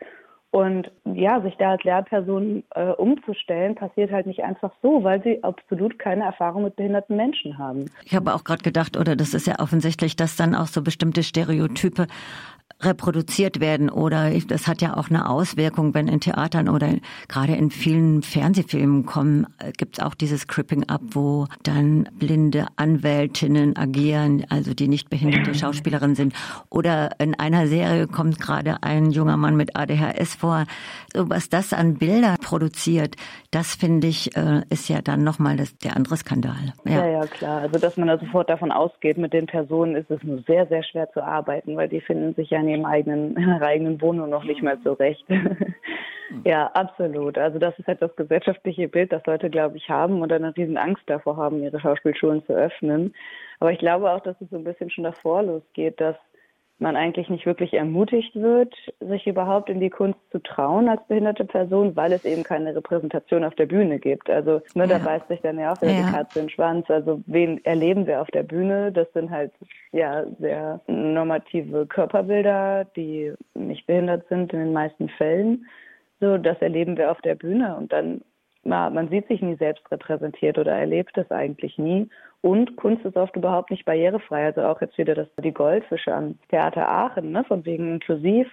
Und 0.51 0.91
ja, 1.05 1.41
sich 1.41 1.55
da 1.57 1.71
als 1.71 1.83
Lehrperson 1.83 2.63
äh, 2.73 2.89
umzustellen, 2.93 3.75
passiert 3.75 4.11
halt 4.11 4.25
nicht 4.25 4.43
einfach 4.43 4.71
so, 4.81 5.03
weil 5.03 5.21
sie 5.21 5.43
absolut 5.43 5.99
keine 5.99 6.23
Erfahrung 6.23 6.63
mit 6.63 6.75
behinderten 6.75 7.15
Menschen 7.15 7.59
haben. 7.59 7.85
Ich 8.03 8.15
habe 8.15 8.33
auch 8.33 8.43
gerade 8.43 8.63
gedacht, 8.63 8.97
oder 8.97 9.15
das 9.15 9.35
ist 9.35 9.45
ja 9.45 9.59
offensichtlich, 9.59 10.15
dass 10.15 10.35
dann 10.37 10.55
auch 10.55 10.65
so 10.65 10.81
bestimmte 10.81 11.21
Stereotype 11.21 12.07
reproduziert 12.81 13.59
werden 13.59 13.89
oder 13.89 14.31
das 14.47 14.67
hat 14.67 14.81
ja 14.81 14.95
auch 14.95 15.09
eine 15.09 15.29
Auswirkung, 15.29 15.93
wenn 15.93 16.07
in 16.07 16.21
Theatern 16.21 16.69
oder 16.69 16.89
gerade 17.27 17.53
in 17.55 17.71
vielen 17.71 18.21
Fernsehfilmen 18.21 19.05
kommen, 19.05 19.47
äh, 19.59 19.73
gibt 19.73 19.97
es 19.97 20.03
auch 20.03 20.13
dieses 20.13 20.47
Cripping 20.47 20.87
Up, 20.87 21.01
wo 21.11 21.47
dann 21.63 22.07
blinde 22.13 22.67
Anwältinnen 22.77 23.75
agieren, 23.75 24.45
also 24.49 24.73
die 24.73 24.87
nicht 24.87 25.09
behinderte 25.09 25.53
Schauspielerin 25.53 26.15
sind. 26.15 26.33
Oder 26.69 27.19
in 27.19 27.37
einer 27.37 27.67
Serie 27.67 28.07
kommt 28.07 28.39
gerade 28.39 28.81
ein 28.81 29.11
junger 29.11 29.35
Mann 29.35 29.57
mit 29.57 29.75
ADHS 29.75 30.35
vor. 30.35 30.65
So 31.13 31.29
was 31.29 31.49
das 31.49 31.73
an 31.73 31.95
Bilder 31.95 32.35
produziert, 32.41 33.15
das 33.51 33.75
finde 33.75 34.07
ich, 34.07 34.37
äh, 34.37 34.61
ist 34.69 34.87
ja 34.87 35.01
dann 35.01 35.23
nochmal 35.23 35.57
der 35.83 35.97
andere 35.97 36.15
Skandal. 36.15 36.73
Ja. 36.85 37.05
ja, 37.05 37.07
ja, 37.07 37.25
klar. 37.25 37.61
Also 37.61 37.77
dass 37.77 37.97
man 37.97 38.07
da 38.07 38.17
sofort 38.17 38.49
davon 38.49 38.71
ausgeht, 38.71 39.17
mit 39.17 39.33
den 39.33 39.47
Personen 39.47 39.95
ist 39.95 40.09
es 40.09 40.23
nur 40.23 40.41
sehr, 40.47 40.65
sehr 40.67 40.83
schwer 40.83 41.11
zu 41.11 41.21
arbeiten, 41.21 41.75
weil 41.75 41.89
die 41.89 41.99
finden 41.99 42.35
sich 42.35 42.49
ja 42.51 42.59
in 42.59 42.68
ihrem 42.69 42.85
eigenen, 42.85 43.35
in 43.35 43.43
ihrer 43.49 43.61
eigenen 43.61 44.01
Wohnung 44.01 44.29
noch 44.29 44.43
nicht 44.43 44.61
mal 44.61 44.79
zurecht. 44.81 45.25
ja, 46.45 46.67
absolut. 46.67 47.37
Also 47.37 47.59
das 47.59 47.77
ist 47.79 47.87
halt 47.87 48.01
das 48.01 48.15
gesellschaftliche 48.15 48.87
Bild, 48.87 49.11
das 49.11 49.25
Leute, 49.25 49.49
glaube 49.49 49.77
ich, 49.77 49.89
haben 49.89 50.21
und 50.21 50.31
eine 50.31 50.55
riesen 50.55 50.77
Angst 50.77 51.03
davor 51.07 51.37
haben, 51.37 51.63
ihre 51.63 51.79
Schauspielschulen 51.79 52.45
zu 52.45 52.53
öffnen. 52.53 53.13
Aber 53.59 53.71
ich 53.71 53.79
glaube 53.79 54.11
auch, 54.11 54.21
dass 54.21 54.39
es 54.41 54.49
so 54.49 54.57
ein 54.57 54.63
bisschen 54.63 54.89
schon 54.89 55.03
davor 55.03 55.43
losgeht, 55.43 55.99
dass 55.99 56.15
man 56.79 56.95
eigentlich 56.95 57.29
nicht 57.29 57.45
wirklich 57.45 57.73
ermutigt 57.73 58.35
wird, 58.35 58.73
sich 58.99 59.27
überhaupt 59.27 59.69
in 59.69 59.79
die 59.79 59.89
Kunst 59.89 60.19
zu 60.31 60.39
trauen 60.39 60.87
als 60.87 61.05
behinderte 61.07 61.45
Person, 61.45 61.95
weil 61.95 62.13
es 62.13 62.25
eben 62.25 62.43
keine 62.43 62.75
Repräsentation 62.75 63.43
auf 63.43 63.55
der 63.55 63.65
Bühne 63.65 63.99
gibt. 63.99 64.29
Also 64.29 64.61
ne, 64.73 64.85
ja. 64.85 64.87
da 64.87 64.97
beißt 64.99 65.27
sich 65.27 65.41
dann 65.41 65.59
ja 65.59 65.73
auch 65.73 65.81
wieder 65.81 65.91
ja. 65.91 66.05
die 66.05 66.11
Katze 66.11 66.39
in 66.39 66.45
den 66.45 66.51
Schwanz. 66.51 66.89
Also 66.89 67.21
wen 67.27 67.63
erleben 67.65 68.07
wir 68.07 68.21
auf 68.21 68.31
der 68.31 68.43
Bühne? 68.43 68.91
Das 68.91 69.11
sind 69.13 69.29
halt 69.29 69.51
ja 69.91 70.25
sehr 70.39 70.79
normative 70.87 71.85
Körperbilder, 71.85 72.85
die 72.95 73.33
nicht 73.53 73.85
behindert 73.85 74.27
sind 74.29 74.53
in 74.53 74.59
den 74.59 74.73
meisten 74.73 75.09
Fällen. 75.09 75.65
So, 76.21 76.37
das 76.37 76.61
erleben 76.61 76.97
wir 76.97 77.11
auf 77.11 77.21
der 77.21 77.35
Bühne 77.35 77.75
und 77.77 77.93
dann 77.93 78.21
na, 78.63 78.89
man 78.89 79.09
sieht 79.09 79.27
sich 79.27 79.41
nie 79.41 79.55
selbst 79.55 79.89
repräsentiert 79.91 80.57
oder 80.57 80.73
erlebt 80.73 81.17
es 81.17 81.31
eigentlich 81.31 81.77
nie. 81.77 82.09
Und 82.41 82.75
Kunst 82.77 83.05
ist 83.05 83.17
oft 83.17 83.35
überhaupt 83.35 83.71
nicht 83.71 83.85
barrierefrei. 83.85 84.45
Also 84.45 84.61
auch 84.63 84.81
jetzt 84.81 84.97
wieder 84.97 85.15
das, 85.15 85.27
die 85.43 85.53
Goldfische 85.53 86.13
am 86.13 86.37
Theater 86.49 86.87
Aachen, 86.87 87.31
ne, 87.31 87.43
von 87.43 87.65
wegen 87.65 87.95
inklusiv. 87.95 88.47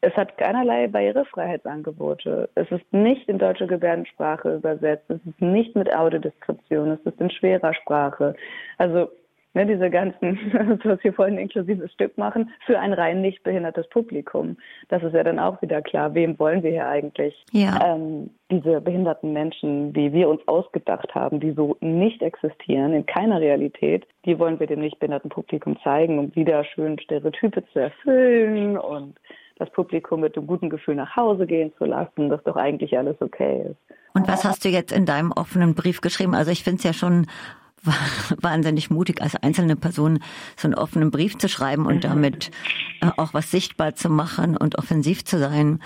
Es 0.00 0.14
hat 0.14 0.36
keinerlei 0.36 0.88
Barrierefreiheitsangebote. 0.88 2.48
Es 2.56 2.68
ist 2.72 2.92
nicht 2.92 3.28
in 3.28 3.38
deutsche 3.38 3.68
Gebärdensprache 3.68 4.56
übersetzt. 4.56 5.08
Es 5.08 5.20
ist 5.24 5.40
nicht 5.40 5.76
mit 5.76 5.94
Audiodeskription. 5.94 6.90
Es 6.90 7.00
ist 7.04 7.20
in 7.20 7.30
schwerer 7.30 7.72
Sprache. 7.72 8.34
Also 8.78 9.08
ne, 9.54 9.66
diese 9.66 9.90
ganzen, 9.90 10.38
was 10.84 11.02
wir 11.02 11.12
vorhin 11.12 11.34
ein 11.34 11.42
inklusives 11.42 11.92
Stück 11.92 12.16
machen, 12.18 12.50
für 12.66 12.78
ein 12.78 12.92
rein 12.92 13.20
nicht 13.20 13.42
behindertes 13.42 13.88
Publikum. 13.88 14.56
Das 14.88 15.02
ist 15.02 15.14
ja 15.14 15.24
dann 15.24 15.38
auch 15.38 15.60
wieder 15.62 15.82
klar, 15.82 16.14
wem 16.14 16.38
wollen 16.38 16.62
wir 16.62 16.70
hier 16.70 16.88
eigentlich? 16.88 17.44
Ja. 17.52 17.94
Ähm, 17.94 18.30
diese 18.50 18.80
behinderten 18.80 19.32
Menschen, 19.32 19.92
die 19.92 20.12
wir 20.12 20.28
uns 20.28 20.46
ausgedacht 20.46 21.14
haben, 21.14 21.40
die 21.40 21.52
so 21.52 21.76
nicht 21.80 22.22
existieren, 22.22 22.92
in 22.92 23.06
keiner 23.06 23.40
Realität, 23.40 24.06
die 24.24 24.38
wollen 24.38 24.60
wir 24.60 24.66
dem 24.66 24.80
nicht 24.80 24.98
behinderten 24.98 25.30
Publikum 25.30 25.78
zeigen, 25.82 26.18
um 26.18 26.34
wieder 26.34 26.64
schön 26.64 26.98
Stereotype 26.98 27.64
zu 27.72 27.78
erfüllen 27.78 28.76
und 28.76 29.18
das 29.56 29.70
Publikum 29.70 30.20
mit 30.20 30.36
einem 30.36 30.46
guten 30.46 30.70
Gefühl 30.70 30.96
nach 30.96 31.14
Hause 31.16 31.46
gehen 31.46 31.72
zu 31.78 31.84
lassen, 31.84 32.28
dass 32.28 32.42
doch 32.44 32.56
eigentlich 32.56 32.96
alles 32.96 33.16
okay 33.20 33.66
ist. 33.70 33.98
Und 34.14 34.28
was 34.28 34.44
hast 34.44 34.64
du 34.64 34.68
jetzt 34.68 34.92
in 34.92 35.06
deinem 35.06 35.32
offenen 35.32 35.74
Brief 35.74 36.00
geschrieben? 36.00 36.34
Also 36.34 36.50
ich 36.50 36.64
finde 36.64 36.78
es 36.78 36.84
ja 36.84 36.92
schon 36.92 37.26
wahnsinnig 38.40 38.90
mutig, 38.90 39.22
als 39.22 39.36
einzelne 39.42 39.76
Person 39.76 40.20
so 40.56 40.68
einen 40.68 40.74
offenen 40.74 41.10
Brief 41.10 41.38
zu 41.38 41.48
schreiben 41.48 41.86
und 41.86 42.04
damit 42.04 42.50
äh, 43.00 43.08
auch 43.16 43.34
was 43.34 43.50
sichtbar 43.50 43.94
zu 43.94 44.08
machen 44.08 44.56
und 44.56 44.78
offensiv 44.78 45.24
zu 45.24 45.38
sein. 45.38 45.80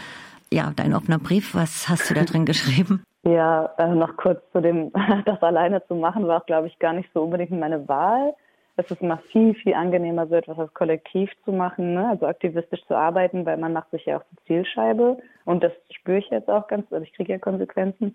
Ja, 0.52 0.72
dein 0.76 0.94
offener 0.94 1.18
Brief, 1.18 1.54
was 1.54 1.88
hast 1.88 2.10
du 2.10 2.14
da 2.14 2.24
drin 2.24 2.44
geschrieben? 2.44 3.02
Ja, 3.24 3.74
äh, 3.78 3.94
noch 3.94 4.16
kurz 4.16 4.40
zu 4.52 4.60
dem, 4.60 4.92
das 5.24 5.42
alleine 5.42 5.84
zu 5.86 5.94
machen, 5.94 6.26
war 6.28 6.42
auch, 6.42 6.46
glaube 6.46 6.68
ich, 6.68 6.78
gar 6.78 6.92
nicht 6.92 7.10
so 7.12 7.22
unbedingt 7.22 7.50
meine 7.50 7.88
Wahl. 7.88 8.34
Es 8.76 8.90
ist 8.90 9.00
immer 9.00 9.18
viel, 9.32 9.54
viel 9.54 9.72
angenehmer, 9.72 10.26
so 10.26 10.34
etwas 10.34 10.58
als 10.58 10.74
Kollektiv 10.74 11.30
zu 11.46 11.52
machen, 11.52 11.94
ne? 11.94 12.10
also 12.10 12.26
aktivistisch 12.26 12.84
zu 12.86 12.94
arbeiten, 12.94 13.46
weil 13.46 13.56
man 13.56 13.72
macht 13.72 13.90
sich 13.90 14.04
ja 14.04 14.18
auch 14.18 14.24
zur 14.28 14.44
Zielscheibe. 14.46 15.16
Und 15.46 15.64
das 15.64 15.72
spüre 15.90 16.18
ich 16.18 16.28
jetzt 16.28 16.50
auch 16.50 16.68
ganz, 16.68 16.92
also 16.92 17.02
ich 17.02 17.14
kriege 17.14 17.32
ja 17.32 17.38
Konsequenzen 17.38 18.14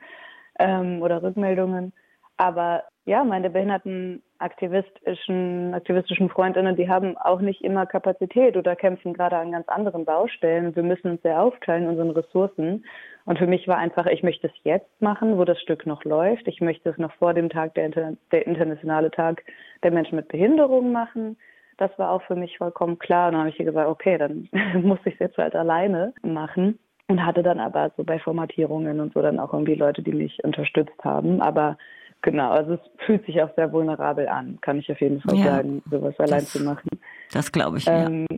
ähm, 0.59 1.01
oder 1.01 1.23
Rückmeldungen. 1.23 1.93
Aber 2.37 2.83
ja, 3.05 3.23
meine 3.23 3.49
behinderten 3.49 4.21
aktivistischen, 4.37 5.73
aktivistischen 5.73 6.29
Freundinnen, 6.29 6.75
die 6.75 6.87
haben 6.87 7.17
auch 7.17 7.41
nicht 7.41 7.63
immer 7.63 7.87
Kapazität 7.87 8.55
oder 8.55 8.75
kämpfen 8.75 9.13
gerade 9.13 9.37
an 9.37 9.51
ganz 9.51 9.67
anderen 9.69 10.05
Baustellen. 10.05 10.75
Wir 10.75 10.83
müssen 10.83 11.11
uns 11.11 11.21
sehr 11.23 11.41
aufteilen, 11.41 11.87
unseren 11.87 12.11
Ressourcen. 12.11 12.85
Und 13.25 13.39
für 13.39 13.47
mich 13.47 13.67
war 13.67 13.77
einfach, 13.77 14.05
ich 14.05 14.21
möchte 14.21 14.47
es 14.47 14.53
jetzt 14.63 15.01
machen, 15.01 15.37
wo 15.37 15.45
das 15.45 15.59
Stück 15.61 15.87
noch 15.87 16.03
läuft. 16.03 16.47
Ich 16.47 16.61
möchte 16.61 16.89
es 16.89 16.97
noch 16.97 17.11
vor 17.13 17.33
dem 17.33 17.49
Tag, 17.49 17.73
der, 17.73 17.87
Inter 17.87 18.13
der 18.31 18.45
internationale 18.45 19.09
Tag 19.09 19.43
der 19.83 19.91
Menschen 19.91 20.15
mit 20.15 20.27
Behinderung 20.27 20.91
machen. 20.91 21.37
Das 21.77 21.91
war 21.97 22.11
auch 22.11 22.21
für 22.23 22.35
mich 22.35 22.57
vollkommen 22.59 22.99
klar. 22.99 23.27
Und 23.27 23.33
dann 23.33 23.41
habe 23.41 23.49
ich 23.49 23.57
gesagt, 23.57 23.89
okay, 23.89 24.19
dann 24.19 24.47
muss 24.83 24.99
ich 25.05 25.13
es 25.15 25.19
jetzt 25.19 25.37
halt 25.37 25.55
alleine 25.55 26.13
machen. 26.21 26.77
Und 27.07 27.25
hatte 27.25 27.43
dann 27.43 27.59
aber 27.59 27.91
so 27.97 28.03
bei 28.03 28.19
Formatierungen 28.19 28.99
und 28.99 29.13
so 29.13 29.21
dann 29.21 29.39
auch 29.39 29.53
irgendwie 29.53 29.75
Leute, 29.75 30.01
die 30.01 30.13
mich 30.13 30.41
unterstützt 30.43 31.03
haben. 31.03 31.41
Aber 31.41 31.77
Genau, 32.21 32.51
also 32.51 32.73
es 32.73 32.79
fühlt 33.05 33.25
sich 33.25 33.41
auch 33.41 33.49
sehr 33.55 33.71
vulnerabel 33.71 34.27
an, 34.27 34.59
kann 34.61 34.77
ich 34.77 34.91
auf 34.91 35.01
jeden 35.01 35.21
Fall 35.21 35.37
ja, 35.37 35.45
sagen, 35.45 35.81
sowas 35.89 36.19
allein 36.19 36.41
zu 36.41 36.63
machen. 36.63 36.89
Das 37.31 37.51
glaube 37.51 37.79
ich. 37.79 37.87
Ähm, 37.87 38.27
ja. 38.29 38.37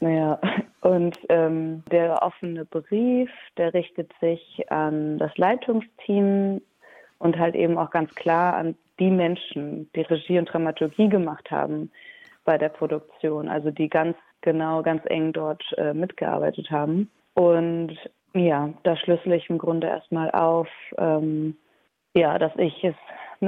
Naja, 0.00 0.40
und 0.82 1.18
ähm, 1.28 1.82
der 1.90 2.22
offene 2.22 2.64
Brief, 2.64 3.30
der 3.56 3.74
richtet 3.74 4.12
sich 4.20 4.64
an 4.70 5.18
das 5.18 5.36
Leitungsteam 5.36 6.60
und 7.18 7.38
halt 7.38 7.54
eben 7.54 7.78
auch 7.78 7.90
ganz 7.90 8.14
klar 8.14 8.54
an 8.54 8.76
die 8.98 9.10
Menschen, 9.10 9.90
die 9.94 10.02
Regie 10.02 10.38
und 10.38 10.46
Dramaturgie 10.46 11.08
gemacht 11.08 11.50
haben 11.50 11.90
bei 12.44 12.56
der 12.58 12.68
Produktion, 12.68 13.48
also 13.48 13.70
die 13.70 13.88
ganz 13.88 14.16
genau, 14.40 14.82
ganz 14.82 15.02
eng 15.06 15.32
dort 15.32 15.62
äh, 15.76 15.92
mitgearbeitet 15.92 16.70
haben. 16.70 17.10
Und 17.34 17.96
ja, 18.34 18.70
da 18.84 18.96
schlüssel 18.96 19.32
ich 19.32 19.50
im 19.50 19.58
Grunde 19.58 19.88
erstmal 19.88 20.30
auf, 20.30 20.68
ähm, 20.98 21.56
ja, 22.16 22.38
dass 22.38 22.52
ich 22.56 22.82
es 22.82 22.94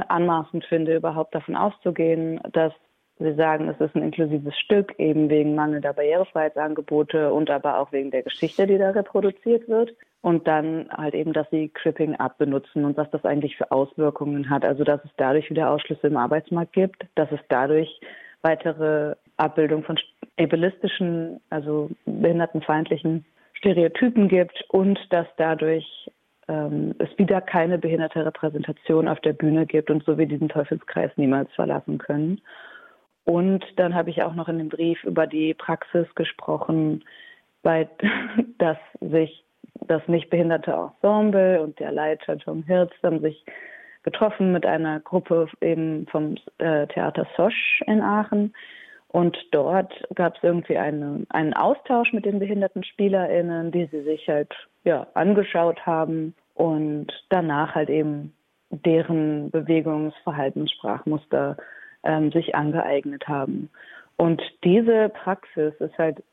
anmaßend 0.07 0.65
finde, 0.65 0.95
überhaupt 0.95 1.35
davon 1.35 1.55
auszugehen, 1.55 2.39
dass 2.53 2.73
Sie 3.21 3.33
sagen, 3.33 3.67
es 3.67 3.77
ist 3.81 3.95
ein 3.95 4.03
inklusives 4.03 4.57
Stück, 4.57 4.97
eben 4.97 5.29
wegen 5.29 5.53
mangelnder 5.53 5.91
Barrierefreiheitsangebote 5.91 7.33
und 7.33 7.49
aber 7.49 7.77
auch 7.77 7.91
wegen 7.91 8.11
der 8.11 8.23
Geschichte, 8.23 8.65
die 8.65 8.77
da 8.77 8.91
reproduziert 8.91 9.67
wird. 9.67 9.91
Und 10.21 10.47
dann 10.47 10.89
halt 10.89 11.15
eben, 11.15 11.33
dass 11.33 11.49
Sie 11.49 11.67
Cripping 11.69 12.15
Up 12.15 12.37
benutzen 12.37 12.85
und 12.85 12.95
was 12.95 13.09
das 13.11 13.25
eigentlich 13.25 13.57
für 13.57 13.71
Auswirkungen 13.71 14.49
hat. 14.49 14.63
Also, 14.63 14.85
dass 14.85 15.03
es 15.03 15.11
dadurch 15.17 15.49
wieder 15.49 15.69
Ausschlüsse 15.69 16.07
im 16.07 16.15
Arbeitsmarkt 16.15 16.71
gibt, 16.71 17.05
dass 17.15 17.29
es 17.31 17.39
dadurch 17.49 17.89
weitere 18.41 19.15
Abbildung 19.35 19.83
von 19.83 19.97
ableistischen, 20.37 21.41
also 21.49 21.89
behindertenfeindlichen 22.05 23.25
Stereotypen 23.53 24.29
gibt 24.29 24.63
und 24.69 24.97
dass 25.09 25.27
dadurch 25.37 26.09
ähm, 26.49 26.95
es 26.97 27.09
wieder 27.17 27.39
keine 27.39 27.77
behinderte 27.77 28.25
Repräsentation 28.25 29.07
auf 29.07 29.19
der 29.21 29.33
Bühne 29.33 29.65
gibt 29.65 29.89
und 29.89 30.03
so 30.03 30.17
wie 30.17 30.25
diesen 30.25 30.49
Teufelskreis 30.49 31.11
niemals 31.15 31.51
verlassen 31.53 31.99
können. 31.99 32.41
Und 33.23 33.63
dann 33.75 33.93
habe 33.93 34.09
ich 34.09 34.23
auch 34.23 34.33
noch 34.33 34.49
in 34.49 34.57
dem 34.57 34.69
Brief 34.69 35.03
über 35.03 35.27
die 35.27 35.53
Praxis 35.53 36.07
gesprochen, 36.15 37.03
bei 37.61 37.87
dass 38.57 38.77
sich 38.99 39.45
das 39.87 40.05
nicht 40.07 40.29
behinderte 40.29 40.71
Ensemble 40.71 41.61
und 41.61 41.79
der 41.79 41.91
Leiter 41.91 42.37
Tom 42.37 42.63
Hirz 42.63 42.91
haben 43.03 43.21
sich 43.21 43.45
getroffen 44.03 44.51
mit 44.51 44.65
einer 44.65 44.99
Gruppe 44.99 45.47
eben 45.61 46.07
vom 46.07 46.35
äh, 46.57 46.87
Theater 46.87 47.27
Sosch 47.37 47.81
in 47.85 48.01
Aachen. 48.01 48.53
Und 49.11 49.37
dort 49.51 49.91
gab 50.13 50.37
es 50.37 50.43
irgendwie 50.43 50.77
eine, 50.77 51.25
einen 51.29 51.53
Austausch 51.53 52.13
mit 52.13 52.25
den 52.25 52.39
behinderten 52.39 52.83
SpielerInnen, 52.83 53.71
die 53.71 53.87
sie 53.87 54.03
sich 54.03 54.27
halt 54.27 54.53
ja, 54.83 55.07
angeschaut 55.15 55.85
haben 55.85 56.35
und 56.53 57.07
danach 57.29 57.73
halt 57.73 57.89
eben 57.89 58.33
deren 58.69 59.49
Bewegungs-, 59.51 60.13
Verhaltenssprachmuster 60.23 61.57
ähm, 62.03 62.31
sich 62.31 62.53
angeeignet 62.53 63.27
haben. 63.27 63.69
Und 64.17 64.41
diese 64.63 65.09
Praxis 65.09 65.73
ist 65.79 65.97
halt, 65.97 66.23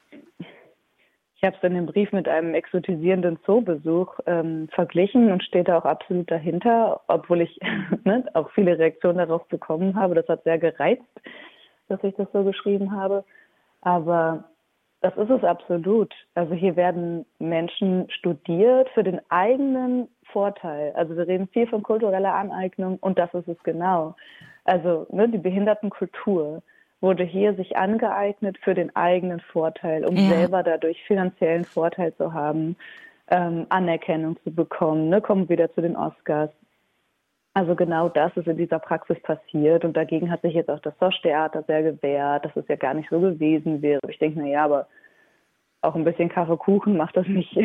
ich 1.37 1.43
habe 1.45 1.57
es 1.57 1.63
in 1.63 1.75
dem 1.75 1.87
Brief 1.87 2.13
mit 2.13 2.29
einem 2.29 2.55
exotisierenden 2.55 3.39
Zoobesuch 3.45 4.19
ähm, 4.27 4.69
verglichen 4.73 5.31
und 5.31 5.43
steht 5.45 5.69
da 5.69 5.79
auch 5.79 5.85
absolut 5.85 6.31
dahinter, 6.31 7.01
obwohl 7.09 7.41
ich 7.41 7.59
ne, 8.05 8.25
auch 8.35 8.51
viele 8.51 8.79
Reaktionen 8.79 9.19
darauf 9.19 9.47
bekommen 9.49 9.95
habe. 9.95 10.15
Das 10.15 10.29
hat 10.29 10.45
sehr 10.45 10.59
gereizt, 10.59 11.03
dass 11.89 12.03
ich 12.05 12.15
das 12.17 12.29
so 12.33 12.45
geschrieben 12.45 12.93
habe. 12.93 13.25
Aber 13.81 14.45
das 15.01 15.17
ist 15.17 15.31
es 15.31 15.45
absolut. 15.45 16.13
Also 16.35 16.55
hier 16.55 16.77
werden 16.77 17.27
Menschen 17.39 18.11
studiert 18.11 18.89
für 18.91 19.05
den 19.05 19.21
eigenen 19.29 20.09
Vorteil. 20.33 20.93
Also 20.97 21.17
wir 21.17 21.27
reden 21.27 21.49
viel 21.49 21.67
von 21.67 21.83
kultureller 21.83 22.35
Aneignung 22.35 22.99
und 23.01 23.19
das 23.19 23.33
ist 23.35 23.49
es 23.49 23.63
genau. 23.63 24.17
Also 24.65 25.07
ne, 25.11 25.29
die 25.29 25.39
Behindertenkultur 25.39 26.63
wurde 27.01 27.25
hier 27.25 27.55
sich 27.55 27.77
angeeignet 27.77 28.59
für 28.63 28.75
den 28.75 28.95
eigenen 28.97 29.41
Vorteil, 29.41 30.05
um 30.05 30.17
ja. 30.17 30.31
selber 30.31 30.63
dadurch 30.63 31.03
finanziellen 31.05 31.65
Vorteil 31.65 32.15
zu 32.15 32.33
haben, 32.33 32.77
ähm, 33.29 33.67
Anerkennung 33.69 34.37
zu 34.43 34.53
bekommen. 34.53 35.09
Ne? 35.09 35.21
Kommen 35.21 35.49
wieder 35.49 35.73
zu 35.75 35.83
den 35.83 35.97
Oscars. 35.97 36.51
Also 37.57 37.75
genau 37.75 38.11
das 38.11 38.37
ist 38.37 38.49
in 38.49 38.59
dieser 38.59 38.79
Praxis 38.79 39.19
passiert 39.23 39.87
und 39.87 39.97
dagegen 39.97 40.31
hat 40.31 40.43
sich 40.43 40.53
jetzt 40.53 40.69
auch 40.69 40.81
das 40.81 40.93
Sosch-Theater 41.01 41.63
sehr 41.63 41.83
gewehrt, 41.83 42.45
dass 42.45 42.55
es 42.55 42.69
ja 42.69 42.77
gar 42.77 42.93
nicht 42.93 43.09
so 43.09 43.19
gewesen 43.19 43.81
wäre. 43.81 43.99
Ich 44.11 44.19
denke, 44.19 44.41
na 44.41 44.47
ja, 44.47 44.67
aber 44.67 44.89
auch 45.81 45.95
ein 45.95 46.05
bisschen 46.05 46.29
Kaffeekuchen 46.29 46.99
macht 46.99 47.17
das 47.17 47.27
nicht 47.27 47.57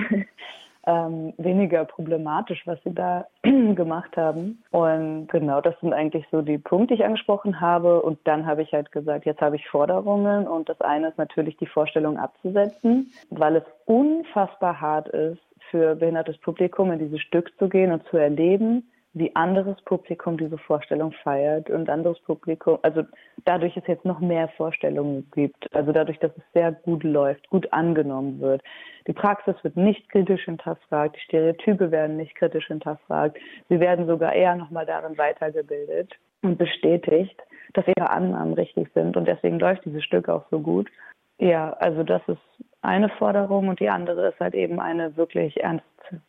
ähm, 0.87 1.33
weniger 1.37 1.83
problematisch, 1.83 2.65
was 2.65 2.81
sie 2.85 2.95
da 2.95 3.27
gemacht 3.43 4.15
haben. 4.15 4.63
Und 4.71 5.27
genau, 5.27 5.59
das 5.59 5.77
sind 5.81 5.91
eigentlich 5.91 6.25
so 6.31 6.41
die 6.41 6.57
Punkte, 6.57 6.95
die 6.95 7.01
ich 7.01 7.05
angesprochen 7.05 7.59
habe. 7.59 8.01
Und 8.01 8.17
dann 8.23 8.45
habe 8.45 8.61
ich 8.61 8.71
halt 8.71 8.93
gesagt, 8.93 9.25
jetzt 9.25 9.41
habe 9.41 9.57
ich 9.57 9.67
Forderungen. 9.67 10.47
Und 10.47 10.69
das 10.69 10.79
eine 10.79 11.09
ist 11.09 11.17
natürlich 11.17 11.57
die 11.57 11.67
Vorstellung 11.67 12.17
abzusetzen, 12.17 13.11
weil 13.29 13.57
es 13.57 13.63
unfassbar 13.83 14.79
hart 14.79 15.09
ist, 15.09 15.41
für 15.69 15.95
behindertes 15.95 16.37
Publikum 16.37 16.93
in 16.93 16.99
dieses 16.99 17.19
Stück 17.19 17.51
zu 17.59 17.67
gehen 17.67 17.91
und 17.91 18.05
zu 18.05 18.15
erleben, 18.15 18.89
wie 19.13 19.35
anderes 19.35 19.81
Publikum 19.81 20.37
diese 20.37 20.57
Vorstellung 20.57 21.11
feiert 21.23 21.69
und 21.69 21.89
anderes 21.89 22.19
Publikum, 22.21 22.79
also 22.81 23.03
dadurch 23.43 23.75
es 23.75 23.85
jetzt 23.87 24.05
noch 24.05 24.19
mehr 24.19 24.47
Vorstellungen 24.55 25.29
gibt, 25.33 25.73
also 25.75 25.91
dadurch, 25.91 26.17
dass 26.19 26.31
es 26.37 26.43
sehr 26.53 26.71
gut 26.71 27.03
läuft, 27.03 27.49
gut 27.49 27.71
angenommen 27.73 28.39
wird. 28.39 28.61
Die 29.07 29.13
Praxis 29.13 29.55
wird 29.63 29.75
nicht 29.75 30.09
kritisch 30.09 30.45
hinterfragt, 30.45 31.17
die 31.17 31.21
Stereotype 31.21 31.91
werden 31.91 32.15
nicht 32.17 32.35
kritisch 32.35 32.67
hinterfragt, 32.67 33.37
sie 33.67 33.79
werden 33.79 34.07
sogar 34.07 34.33
eher 34.33 34.55
nochmal 34.55 34.85
darin 34.85 35.17
weitergebildet 35.17 36.13
und 36.41 36.57
bestätigt, 36.57 37.39
dass 37.73 37.87
ihre 37.87 38.09
Annahmen 38.09 38.53
richtig 38.53 38.89
sind 38.93 39.17
und 39.17 39.27
deswegen 39.27 39.59
läuft 39.59 39.83
dieses 39.83 40.03
Stück 40.03 40.29
auch 40.29 40.45
so 40.49 40.59
gut. 40.59 40.89
Ja, 41.37 41.71
also 41.79 42.03
das 42.03 42.21
ist 42.27 42.39
eine 42.81 43.09
Forderung 43.09 43.67
und 43.67 43.79
die 43.79 43.89
andere 43.89 44.29
ist 44.29 44.39
halt 44.39 44.55
eben 44.55 44.79
eine 44.79 45.15
wirklich 45.17 45.61
ernst 45.61 45.85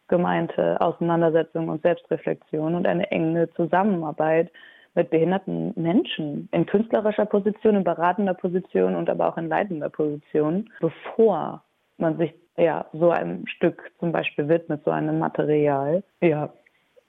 gemeinte 0.09 0.80
Auseinandersetzung 0.80 1.68
und 1.68 1.82
Selbstreflexion 1.82 2.75
und 2.75 2.87
eine 2.87 3.11
enge 3.11 3.50
Zusammenarbeit 3.54 4.50
mit 4.94 5.11
behinderten 5.11 5.73
Menschen 5.76 6.49
in 6.52 6.66
künstlerischer 6.66 7.26
Position, 7.26 7.76
in 7.76 7.85
beratender 7.85 8.35
Position 8.35 8.94
und 8.94 9.09
aber 9.09 9.28
auch 9.28 9.38
in 9.38 9.49
leitender 9.49 9.88
Position, 9.88 10.71
bevor 10.80 11.62
man 11.97 12.18
sich 12.18 12.35
ja 12.56 12.85
so 12.92 13.11
einem 13.11 13.47
Stück 13.47 13.90
zum 13.99 14.12
Beispiel 14.12 14.49
widmet, 14.49 14.82
so 14.85 14.90
einem 14.90 15.18
Material. 15.18 16.02
Ja, 16.21 16.50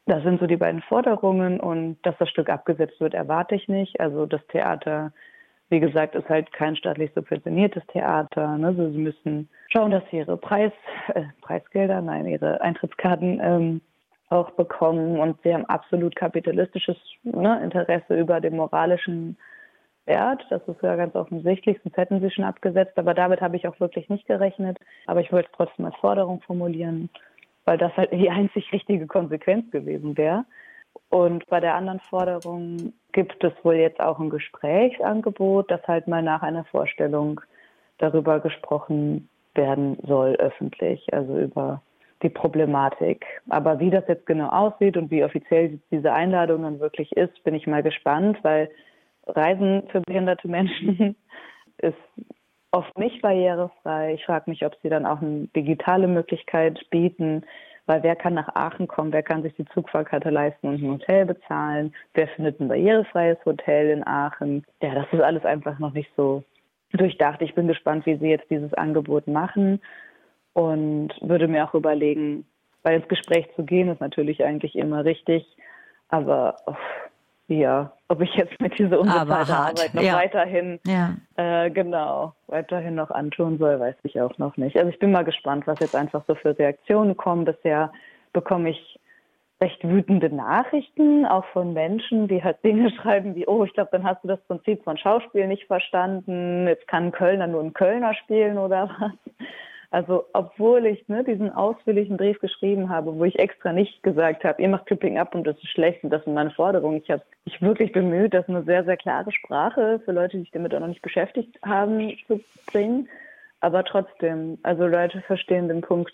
das 0.05 0.23
sind 0.23 0.39
so 0.39 0.47
die 0.47 0.57
beiden 0.57 0.81
Forderungen 0.81 1.59
und 1.59 1.97
dass 2.03 2.15
das 2.19 2.29
Stück 2.29 2.49
abgesetzt 2.49 2.99
wird, 2.99 3.13
erwarte 3.13 3.55
ich 3.55 3.67
nicht. 3.67 3.99
Also 3.99 4.25
das 4.25 4.45
Theater 4.47 5.11
wie 5.69 5.79
gesagt, 5.79 6.15
ist 6.15 6.29
halt 6.29 6.51
kein 6.53 6.75
staatlich 6.75 7.11
subventioniertes 7.15 7.83
Theater. 7.87 8.57
Ne? 8.57 8.67
Also 8.67 8.91
sie 8.91 8.97
müssen 8.97 9.49
schauen, 9.69 9.91
dass 9.91 10.03
sie 10.11 10.17
ihre 10.17 10.37
Preis, 10.37 10.71
äh, 11.15 11.23
Preisgelder, 11.41 12.01
nein, 12.01 12.27
ihre 12.27 12.61
Eintrittskarten 12.61 13.39
ähm, 13.41 13.81
auch 14.29 14.51
bekommen. 14.51 15.19
Und 15.19 15.41
sie 15.43 15.53
haben 15.53 15.65
absolut 15.65 16.15
kapitalistisches 16.15 16.97
ne, 17.23 17.61
Interesse 17.63 18.19
über 18.19 18.41
den 18.41 18.57
moralischen 18.57 19.37
Wert. 20.05 20.45
Das 20.49 20.61
ist 20.67 20.81
ja 20.81 20.95
ganz 20.95 21.15
offensichtlich, 21.15 21.79
sonst 21.83 21.97
hätten 21.97 22.19
sie 22.21 22.31
schon 22.31 22.43
abgesetzt. 22.43 22.97
Aber 22.97 23.13
damit 23.13 23.41
habe 23.41 23.55
ich 23.55 23.67
auch 23.67 23.79
wirklich 23.79 24.09
nicht 24.09 24.27
gerechnet. 24.27 24.77
Aber 25.07 25.21
ich 25.21 25.31
wollte 25.31 25.49
es 25.51 25.57
trotzdem 25.57 25.85
als 25.85 25.95
Forderung 25.95 26.41
formulieren, 26.41 27.09
weil 27.65 27.77
das 27.77 27.95
halt 27.95 28.11
die 28.11 28.29
einzig 28.29 28.71
richtige 28.71 29.07
Konsequenz 29.07 29.71
gewesen 29.71 30.17
wäre. 30.17 30.45
Und 31.09 31.45
bei 31.47 31.59
der 31.59 31.75
anderen 31.75 31.99
Forderung 31.99 32.93
gibt 33.11 33.43
es 33.43 33.53
wohl 33.63 33.75
jetzt 33.75 33.99
auch 33.99 34.19
ein 34.19 34.29
Gesprächsangebot, 34.29 35.69
dass 35.69 35.87
halt 35.87 36.07
mal 36.07 36.23
nach 36.23 36.41
einer 36.41 36.65
Vorstellung 36.65 37.39
darüber 37.99 38.39
gesprochen 38.39 39.29
werden 39.53 39.97
soll, 40.07 40.35
öffentlich, 40.35 41.13
also 41.13 41.37
über 41.37 41.81
die 42.23 42.29
Problematik. 42.29 43.25
Aber 43.49 43.79
wie 43.79 43.89
das 43.89 44.07
jetzt 44.07 44.25
genau 44.25 44.49
aussieht 44.49 44.97
und 44.97 45.11
wie 45.11 45.23
offiziell 45.23 45.79
diese 45.91 46.11
Einladung 46.13 46.63
dann 46.63 46.79
wirklich 46.79 47.11
ist, 47.11 47.43
bin 47.43 47.53
ich 47.53 47.67
mal 47.67 47.83
gespannt, 47.83 48.39
weil 48.41 48.69
Reisen 49.27 49.83
für 49.91 50.01
behinderte 50.01 50.47
Menschen 50.47 51.15
ist 51.77 51.97
oft 52.71 52.97
nicht 52.97 53.21
barrierefrei. 53.21 54.15
Ich 54.15 54.25
frage 54.25 54.49
mich, 54.49 54.65
ob 54.65 54.75
sie 54.81 54.89
dann 54.89 55.05
auch 55.05 55.21
eine 55.21 55.47
digitale 55.55 56.07
Möglichkeit 56.07 56.79
bieten, 56.89 57.43
weil 57.85 58.03
wer 58.03 58.15
kann 58.15 58.33
nach 58.33 58.55
Aachen 58.55 58.87
kommen, 58.87 59.11
wer 59.11 59.23
kann 59.23 59.43
sich 59.43 59.53
die 59.55 59.65
Zugfahrkarte 59.65 60.29
leisten 60.29 60.67
und 60.67 60.81
ein 60.81 60.91
Hotel 60.91 61.25
bezahlen, 61.25 61.93
wer 62.13 62.27
findet 62.29 62.59
ein 62.59 62.67
barrierefreies 62.69 63.37
Hotel 63.45 63.89
in 63.89 64.07
Aachen. 64.07 64.65
Ja, 64.81 64.95
das 64.95 65.07
ist 65.11 65.21
alles 65.21 65.43
einfach 65.43 65.79
noch 65.79 65.93
nicht 65.93 66.09
so 66.15 66.43
durchdacht. 66.93 67.41
Ich 67.41 67.55
bin 67.55 67.67
gespannt, 67.67 68.05
wie 68.05 68.17
sie 68.17 68.29
jetzt 68.29 68.49
dieses 68.49 68.73
Angebot 68.73 69.27
machen 69.27 69.81
und 70.53 71.09
würde 71.21 71.47
mir 71.47 71.65
auch 71.65 71.73
überlegen, 71.73 72.45
weil 72.83 72.97
ins 72.97 73.07
Gespräch 73.07 73.47
zu 73.55 73.63
gehen 73.63 73.89
ist 73.89 74.01
natürlich 74.01 74.43
eigentlich 74.43 74.75
immer 74.75 75.03
richtig, 75.03 75.45
aber 76.09 76.57
oh, 76.67 76.75
ja, 77.47 77.93
ob 78.13 78.21
ich 78.21 78.33
jetzt 78.35 78.61
mit 78.61 78.77
dieser 78.77 78.99
unbezahlten 78.99 79.55
Arbeit 79.55 79.93
noch 79.95 80.03
ja. 80.03 80.13
weiterhin, 80.13 80.79
ja. 80.85 81.15
Äh, 81.35 81.71
genau, 81.71 82.33
weiterhin 82.45 82.93
noch 82.93 83.09
antun 83.09 83.57
soll, 83.57 83.79
weiß 83.79 83.95
ich 84.03 84.21
auch 84.21 84.37
noch 84.37 84.55
nicht. 84.55 84.77
Also 84.77 84.89
ich 84.89 84.99
bin 84.99 85.11
mal 85.11 85.23
gespannt, 85.23 85.65
was 85.65 85.79
jetzt 85.79 85.95
einfach 85.95 86.23
so 86.27 86.35
für 86.35 86.57
Reaktionen 86.57 87.17
kommen. 87.17 87.43
Bisher 87.43 87.91
bekomme 88.31 88.69
ich 88.69 88.99
recht 89.61 89.83
wütende 89.83 90.29
Nachrichten, 90.29 91.25
auch 91.25 91.45
von 91.53 91.73
Menschen, 91.73 92.27
die 92.27 92.43
halt 92.43 92.63
Dinge 92.63 92.91
schreiben 93.01 93.33
wie, 93.33 93.47
oh, 93.47 93.63
ich 93.63 93.73
glaube, 93.73 93.89
dann 93.91 94.03
hast 94.03 94.23
du 94.23 94.27
das 94.27 94.41
Prinzip 94.41 94.83
von 94.83 94.97
Schauspiel 94.97 95.47
nicht 95.47 95.65
verstanden, 95.65 96.67
jetzt 96.67 96.87
kann 96.87 97.05
ein 97.05 97.11
Kölner 97.11 97.47
nur 97.47 97.63
ein 97.63 97.73
Kölner 97.73 98.13
spielen 98.13 98.59
oder 98.59 98.89
was. 98.99 99.47
Also 99.93 100.25
obwohl 100.33 100.87
ich 100.87 101.07
ne, 101.07 101.23
diesen 101.23 101.51
ausführlichen 101.51 102.17
Brief 102.17 102.39
geschrieben 102.39 102.89
habe, 102.89 103.13
wo 103.15 103.25
ich 103.25 103.37
extra 103.37 103.71
nicht 103.71 104.01
gesagt 104.01 104.43
habe, 104.43 104.59
ihr 104.59 104.67
macht 104.67 104.87
Clipping 104.87 105.19
ab 105.19 105.35
und 105.35 105.45
das 105.45 105.55
ist 105.57 105.69
schlecht 105.69 106.03
und 106.03 106.09
das 106.09 106.23
sind 106.23 106.33
meine 106.33 106.49
Forderungen. 106.49 106.99
Ich 107.03 107.11
habe 107.11 107.21
mich 107.45 107.61
wirklich 107.61 107.91
bemüht, 107.91 108.33
das 108.33 108.49
eine 108.49 108.63
sehr, 108.63 108.83
sehr 108.85 108.97
klare 108.97 109.31
Sprache 109.31 110.01
für 110.03 110.11
Leute, 110.11 110.37
die 110.37 110.43
sich 110.45 110.51
damit 110.51 110.73
auch 110.73 110.79
noch 110.79 110.87
nicht 110.87 111.03
beschäftigt 111.03 111.59
haben, 111.63 112.11
zu 112.25 112.41
bringen. 112.71 113.07
Aber 113.59 113.83
trotzdem, 113.83 114.57
also 114.63 114.87
Leute 114.87 115.21
verstehen 115.21 115.67
den 115.67 115.81
Punkt 115.81 116.11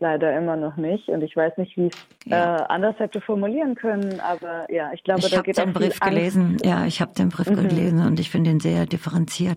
leider 0.00 0.36
immer 0.36 0.56
noch 0.56 0.76
nicht 0.76 1.08
und 1.08 1.22
ich 1.22 1.34
weiß 1.34 1.56
nicht, 1.56 1.78
wie 1.78 1.86
ich 1.86 1.94
es 1.94 2.30
ja. 2.30 2.58
äh, 2.58 2.62
anders 2.68 2.98
hätte 2.98 3.22
formulieren 3.22 3.74
können, 3.74 4.20
aber 4.20 4.70
ja, 4.70 4.92
ich 4.92 5.02
glaube, 5.02 5.20
ich 5.20 5.30
da 5.30 5.40
geht 5.40 5.56
Ich 5.56 5.60
habe 5.62 5.72
den 5.72 5.80
Brief 5.80 5.98
gelesen, 5.98 6.58
ja, 6.62 6.84
ich 6.84 7.00
habe 7.00 7.14
den 7.14 7.30
Brief 7.30 7.48
mhm. 7.48 7.68
gelesen 7.68 8.06
und 8.06 8.20
ich 8.20 8.28
finde 8.28 8.50
ihn 8.50 8.60
sehr 8.60 8.84
differenziert. 8.84 9.56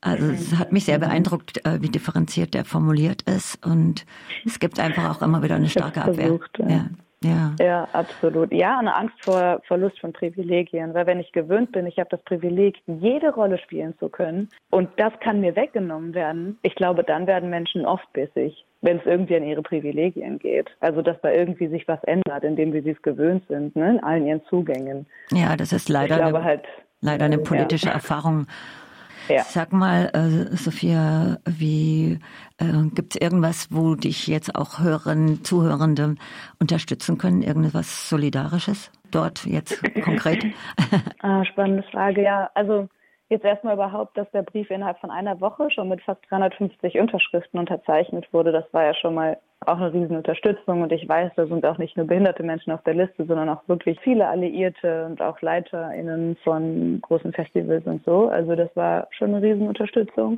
Also 0.00 0.26
es 0.26 0.58
hat 0.58 0.72
mich 0.72 0.84
sehr 0.84 0.98
beeindruckt, 0.98 1.64
äh, 1.64 1.80
wie 1.80 1.88
differenziert 1.88 2.52
der 2.52 2.64
formuliert 2.64 3.22
ist 3.22 3.64
und 3.64 4.04
es 4.44 4.58
gibt 4.58 4.78
einfach 4.78 5.16
auch 5.16 5.22
immer 5.22 5.42
wieder 5.42 5.54
eine 5.54 5.68
starke 5.68 6.02
Abwehr. 6.02 6.26
Versucht, 6.26 6.58
ja. 6.58 6.68
Ja. 6.68 6.90
Ja. 7.22 7.54
ja, 7.60 7.88
absolut. 7.92 8.50
Ja, 8.50 8.78
eine 8.78 8.96
Angst 8.96 9.14
vor 9.22 9.60
Verlust 9.66 10.00
von 10.00 10.14
Privilegien, 10.14 10.94
weil 10.94 11.06
wenn 11.06 11.20
ich 11.20 11.32
gewöhnt 11.32 11.70
bin, 11.70 11.86
ich 11.86 11.98
habe 11.98 12.08
das 12.08 12.22
Privileg, 12.22 12.78
jede 12.86 13.34
Rolle 13.34 13.58
spielen 13.58 13.94
zu 13.98 14.08
können 14.08 14.48
und 14.70 14.88
das 14.96 15.12
kann 15.20 15.40
mir 15.40 15.54
weggenommen 15.54 16.14
werden, 16.14 16.58
ich 16.62 16.74
glaube, 16.76 17.04
dann 17.04 17.26
werden 17.26 17.50
Menschen 17.50 17.84
oft 17.84 18.10
bissig, 18.14 18.64
wenn 18.80 19.00
es 19.00 19.06
irgendwie 19.06 19.36
an 19.36 19.44
ihre 19.44 19.60
Privilegien 19.60 20.38
geht. 20.38 20.70
Also, 20.80 21.02
dass 21.02 21.20
da 21.20 21.30
irgendwie 21.30 21.68
sich 21.68 21.86
was 21.86 22.02
ändert, 22.04 22.42
indem 22.42 22.72
wir 22.72 22.82
sie 22.82 22.92
es 22.92 23.02
gewöhnt 23.02 23.44
sind, 23.48 23.76
ne, 23.76 23.90
in 23.90 24.02
allen 24.02 24.26
ihren 24.26 24.42
Zugängen. 24.46 25.04
Ja, 25.30 25.56
das 25.56 25.74
ist 25.74 25.90
leider, 25.90 26.24
eine, 26.24 26.42
halt, 26.42 26.64
leider 27.02 27.26
eine 27.26 27.38
politische 27.38 27.88
ja. 27.88 27.92
Erfahrung 27.92 28.46
ja. 29.30 29.42
Sag 29.44 29.72
mal, 29.72 30.10
äh, 30.12 30.56
Sophia, 30.56 31.38
wie 31.46 32.18
äh, 32.58 32.64
gibt 32.94 33.14
es 33.14 33.20
irgendwas, 33.20 33.68
wo 33.70 33.94
dich 33.94 34.26
jetzt 34.26 34.54
auch 34.54 34.80
Hörerinnen, 34.80 35.44
Zuhörende 35.44 36.16
unterstützen 36.58 37.18
können? 37.18 37.42
Irgendwas 37.42 38.08
Solidarisches 38.08 38.90
dort 39.10 39.44
jetzt 39.46 39.82
konkret? 40.02 40.44
ah, 41.20 41.44
spannende 41.44 41.82
Frage, 41.90 42.22
ja. 42.22 42.50
Also 42.54 42.88
jetzt 43.30 43.44
erstmal 43.44 43.74
überhaupt, 43.74 44.16
dass 44.18 44.30
der 44.32 44.42
Brief 44.42 44.70
innerhalb 44.70 44.98
von 44.98 45.10
einer 45.10 45.40
Woche 45.40 45.70
schon 45.70 45.88
mit 45.88 46.02
fast 46.02 46.20
350 46.28 46.98
Unterschriften 46.98 47.58
unterzeichnet 47.58 48.30
wurde. 48.32 48.52
Das 48.52 48.64
war 48.72 48.84
ja 48.84 48.94
schon 48.94 49.14
mal 49.14 49.38
auch 49.66 49.76
eine 49.76 49.92
riesen 49.92 50.16
Unterstützung 50.16 50.82
und 50.82 50.90
ich 50.90 51.08
weiß, 51.08 51.32
da 51.36 51.46
sind 51.46 51.64
auch 51.64 51.78
nicht 51.78 51.96
nur 51.96 52.06
behinderte 52.06 52.42
Menschen 52.42 52.72
auf 52.72 52.82
der 52.82 52.94
Liste, 52.94 53.24
sondern 53.26 53.48
auch 53.48 53.62
wirklich 53.68 54.00
viele 54.00 54.26
Alliierte 54.26 55.06
und 55.06 55.22
auch 55.22 55.40
LeiterInnen 55.40 56.36
von 56.42 57.00
großen 57.02 57.32
Festivals 57.32 57.86
und 57.86 58.04
so. 58.04 58.28
Also 58.28 58.56
das 58.56 58.74
war 58.74 59.06
schon 59.10 59.34
eine 59.34 59.42
riesen 59.42 59.68
Unterstützung. 59.68 60.36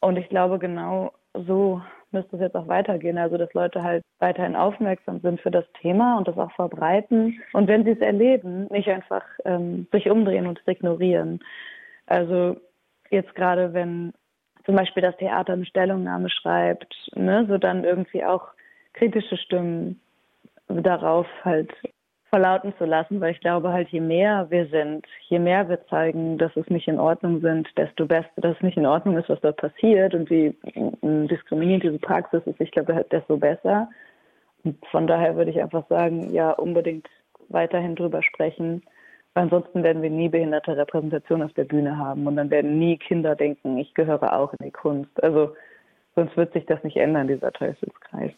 Und 0.00 0.16
ich 0.16 0.28
glaube, 0.28 0.58
genau 0.58 1.12
so 1.34 1.80
müsste 2.14 2.36
es 2.36 2.42
jetzt 2.42 2.56
auch 2.56 2.68
weitergehen. 2.68 3.18
Also, 3.18 3.36
dass 3.36 3.52
Leute 3.52 3.82
halt 3.82 4.02
weiterhin 4.20 4.56
aufmerksam 4.56 5.20
sind 5.20 5.40
für 5.40 5.50
das 5.50 5.64
Thema 5.82 6.16
und 6.16 6.26
das 6.28 6.38
auch 6.38 6.52
verbreiten. 6.52 7.42
Und 7.52 7.68
wenn 7.68 7.84
sie 7.84 7.90
es 7.90 8.00
erleben, 8.00 8.68
nicht 8.70 8.88
einfach 8.88 9.24
ähm, 9.44 9.86
sich 9.92 10.08
umdrehen 10.08 10.46
und 10.46 10.60
es 10.60 10.68
ignorieren. 10.68 11.40
Also, 12.06 12.56
jetzt 13.10 13.34
gerade, 13.34 13.72
wenn 13.72 14.12
zum 14.64 14.76
Beispiel 14.76 15.02
das 15.02 15.16
Theater 15.16 15.52
eine 15.54 15.66
Stellungnahme 15.66 16.30
schreibt, 16.30 16.94
ne, 17.14 17.46
so 17.48 17.58
dann 17.58 17.84
irgendwie 17.84 18.24
auch 18.24 18.48
kritische 18.94 19.36
Stimmen 19.36 20.00
darauf 20.68 21.26
halt 21.44 21.70
verlauten 22.30 22.74
zu 22.78 22.84
lassen, 22.84 23.20
weil 23.20 23.32
ich 23.32 23.40
glaube 23.40 23.72
halt, 23.72 23.88
je 23.90 24.00
mehr 24.00 24.50
wir 24.50 24.66
sind, 24.66 25.06
je 25.28 25.38
mehr 25.38 25.68
wir 25.68 25.86
zeigen, 25.86 26.36
dass 26.36 26.50
es 26.56 26.68
nicht 26.68 26.88
in 26.88 26.98
Ordnung 26.98 27.40
sind, 27.40 27.68
desto 27.76 28.06
besser, 28.06 28.28
dass 28.36 28.56
es 28.56 28.62
nicht 28.62 28.76
in 28.76 28.86
Ordnung 28.86 29.16
ist, 29.16 29.28
was 29.28 29.40
dort 29.40 29.58
passiert 29.58 30.14
und 30.14 30.28
wie 30.30 30.56
diskriminierend 31.02 31.84
diese 31.84 31.98
Praxis 31.98 32.42
ist, 32.46 32.60
ich 32.60 32.72
glaube, 32.72 33.06
desto 33.12 33.36
besser. 33.36 33.88
Und 34.64 34.84
von 34.86 35.06
daher 35.06 35.36
würde 35.36 35.52
ich 35.52 35.62
einfach 35.62 35.86
sagen, 35.88 36.32
ja, 36.32 36.50
unbedingt 36.50 37.06
weiterhin 37.50 37.94
drüber 37.94 38.22
sprechen 38.22 38.82
Ansonsten 39.34 39.82
werden 39.82 40.00
wir 40.00 40.10
nie 40.10 40.28
behinderte 40.28 40.76
Repräsentation 40.76 41.42
auf 41.42 41.52
der 41.54 41.64
Bühne 41.64 41.98
haben 41.98 42.26
und 42.26 42.36
dann 42.36 42.50
werden 42.50 42.78
nie 42.78 42.96
Kinder 42.96 43.34
denken, 43.34 43.76
ich 43.78 43.92
gehöre 43.94 44.38
auch 44.38 44.52
in 44.52 44.64
die 44.64 44.70
Kunst. 44.70 45.22
Also 45.22 45.54
sonst 46.14 46.36
wird 46.36 46.52
sich 46.52 46.66
das 46.66 46.82
nicht 46.84 46.96
ändern, 46.96 47.26
dieser 47.26 47.52
Teufelskreis. 47.52 48.30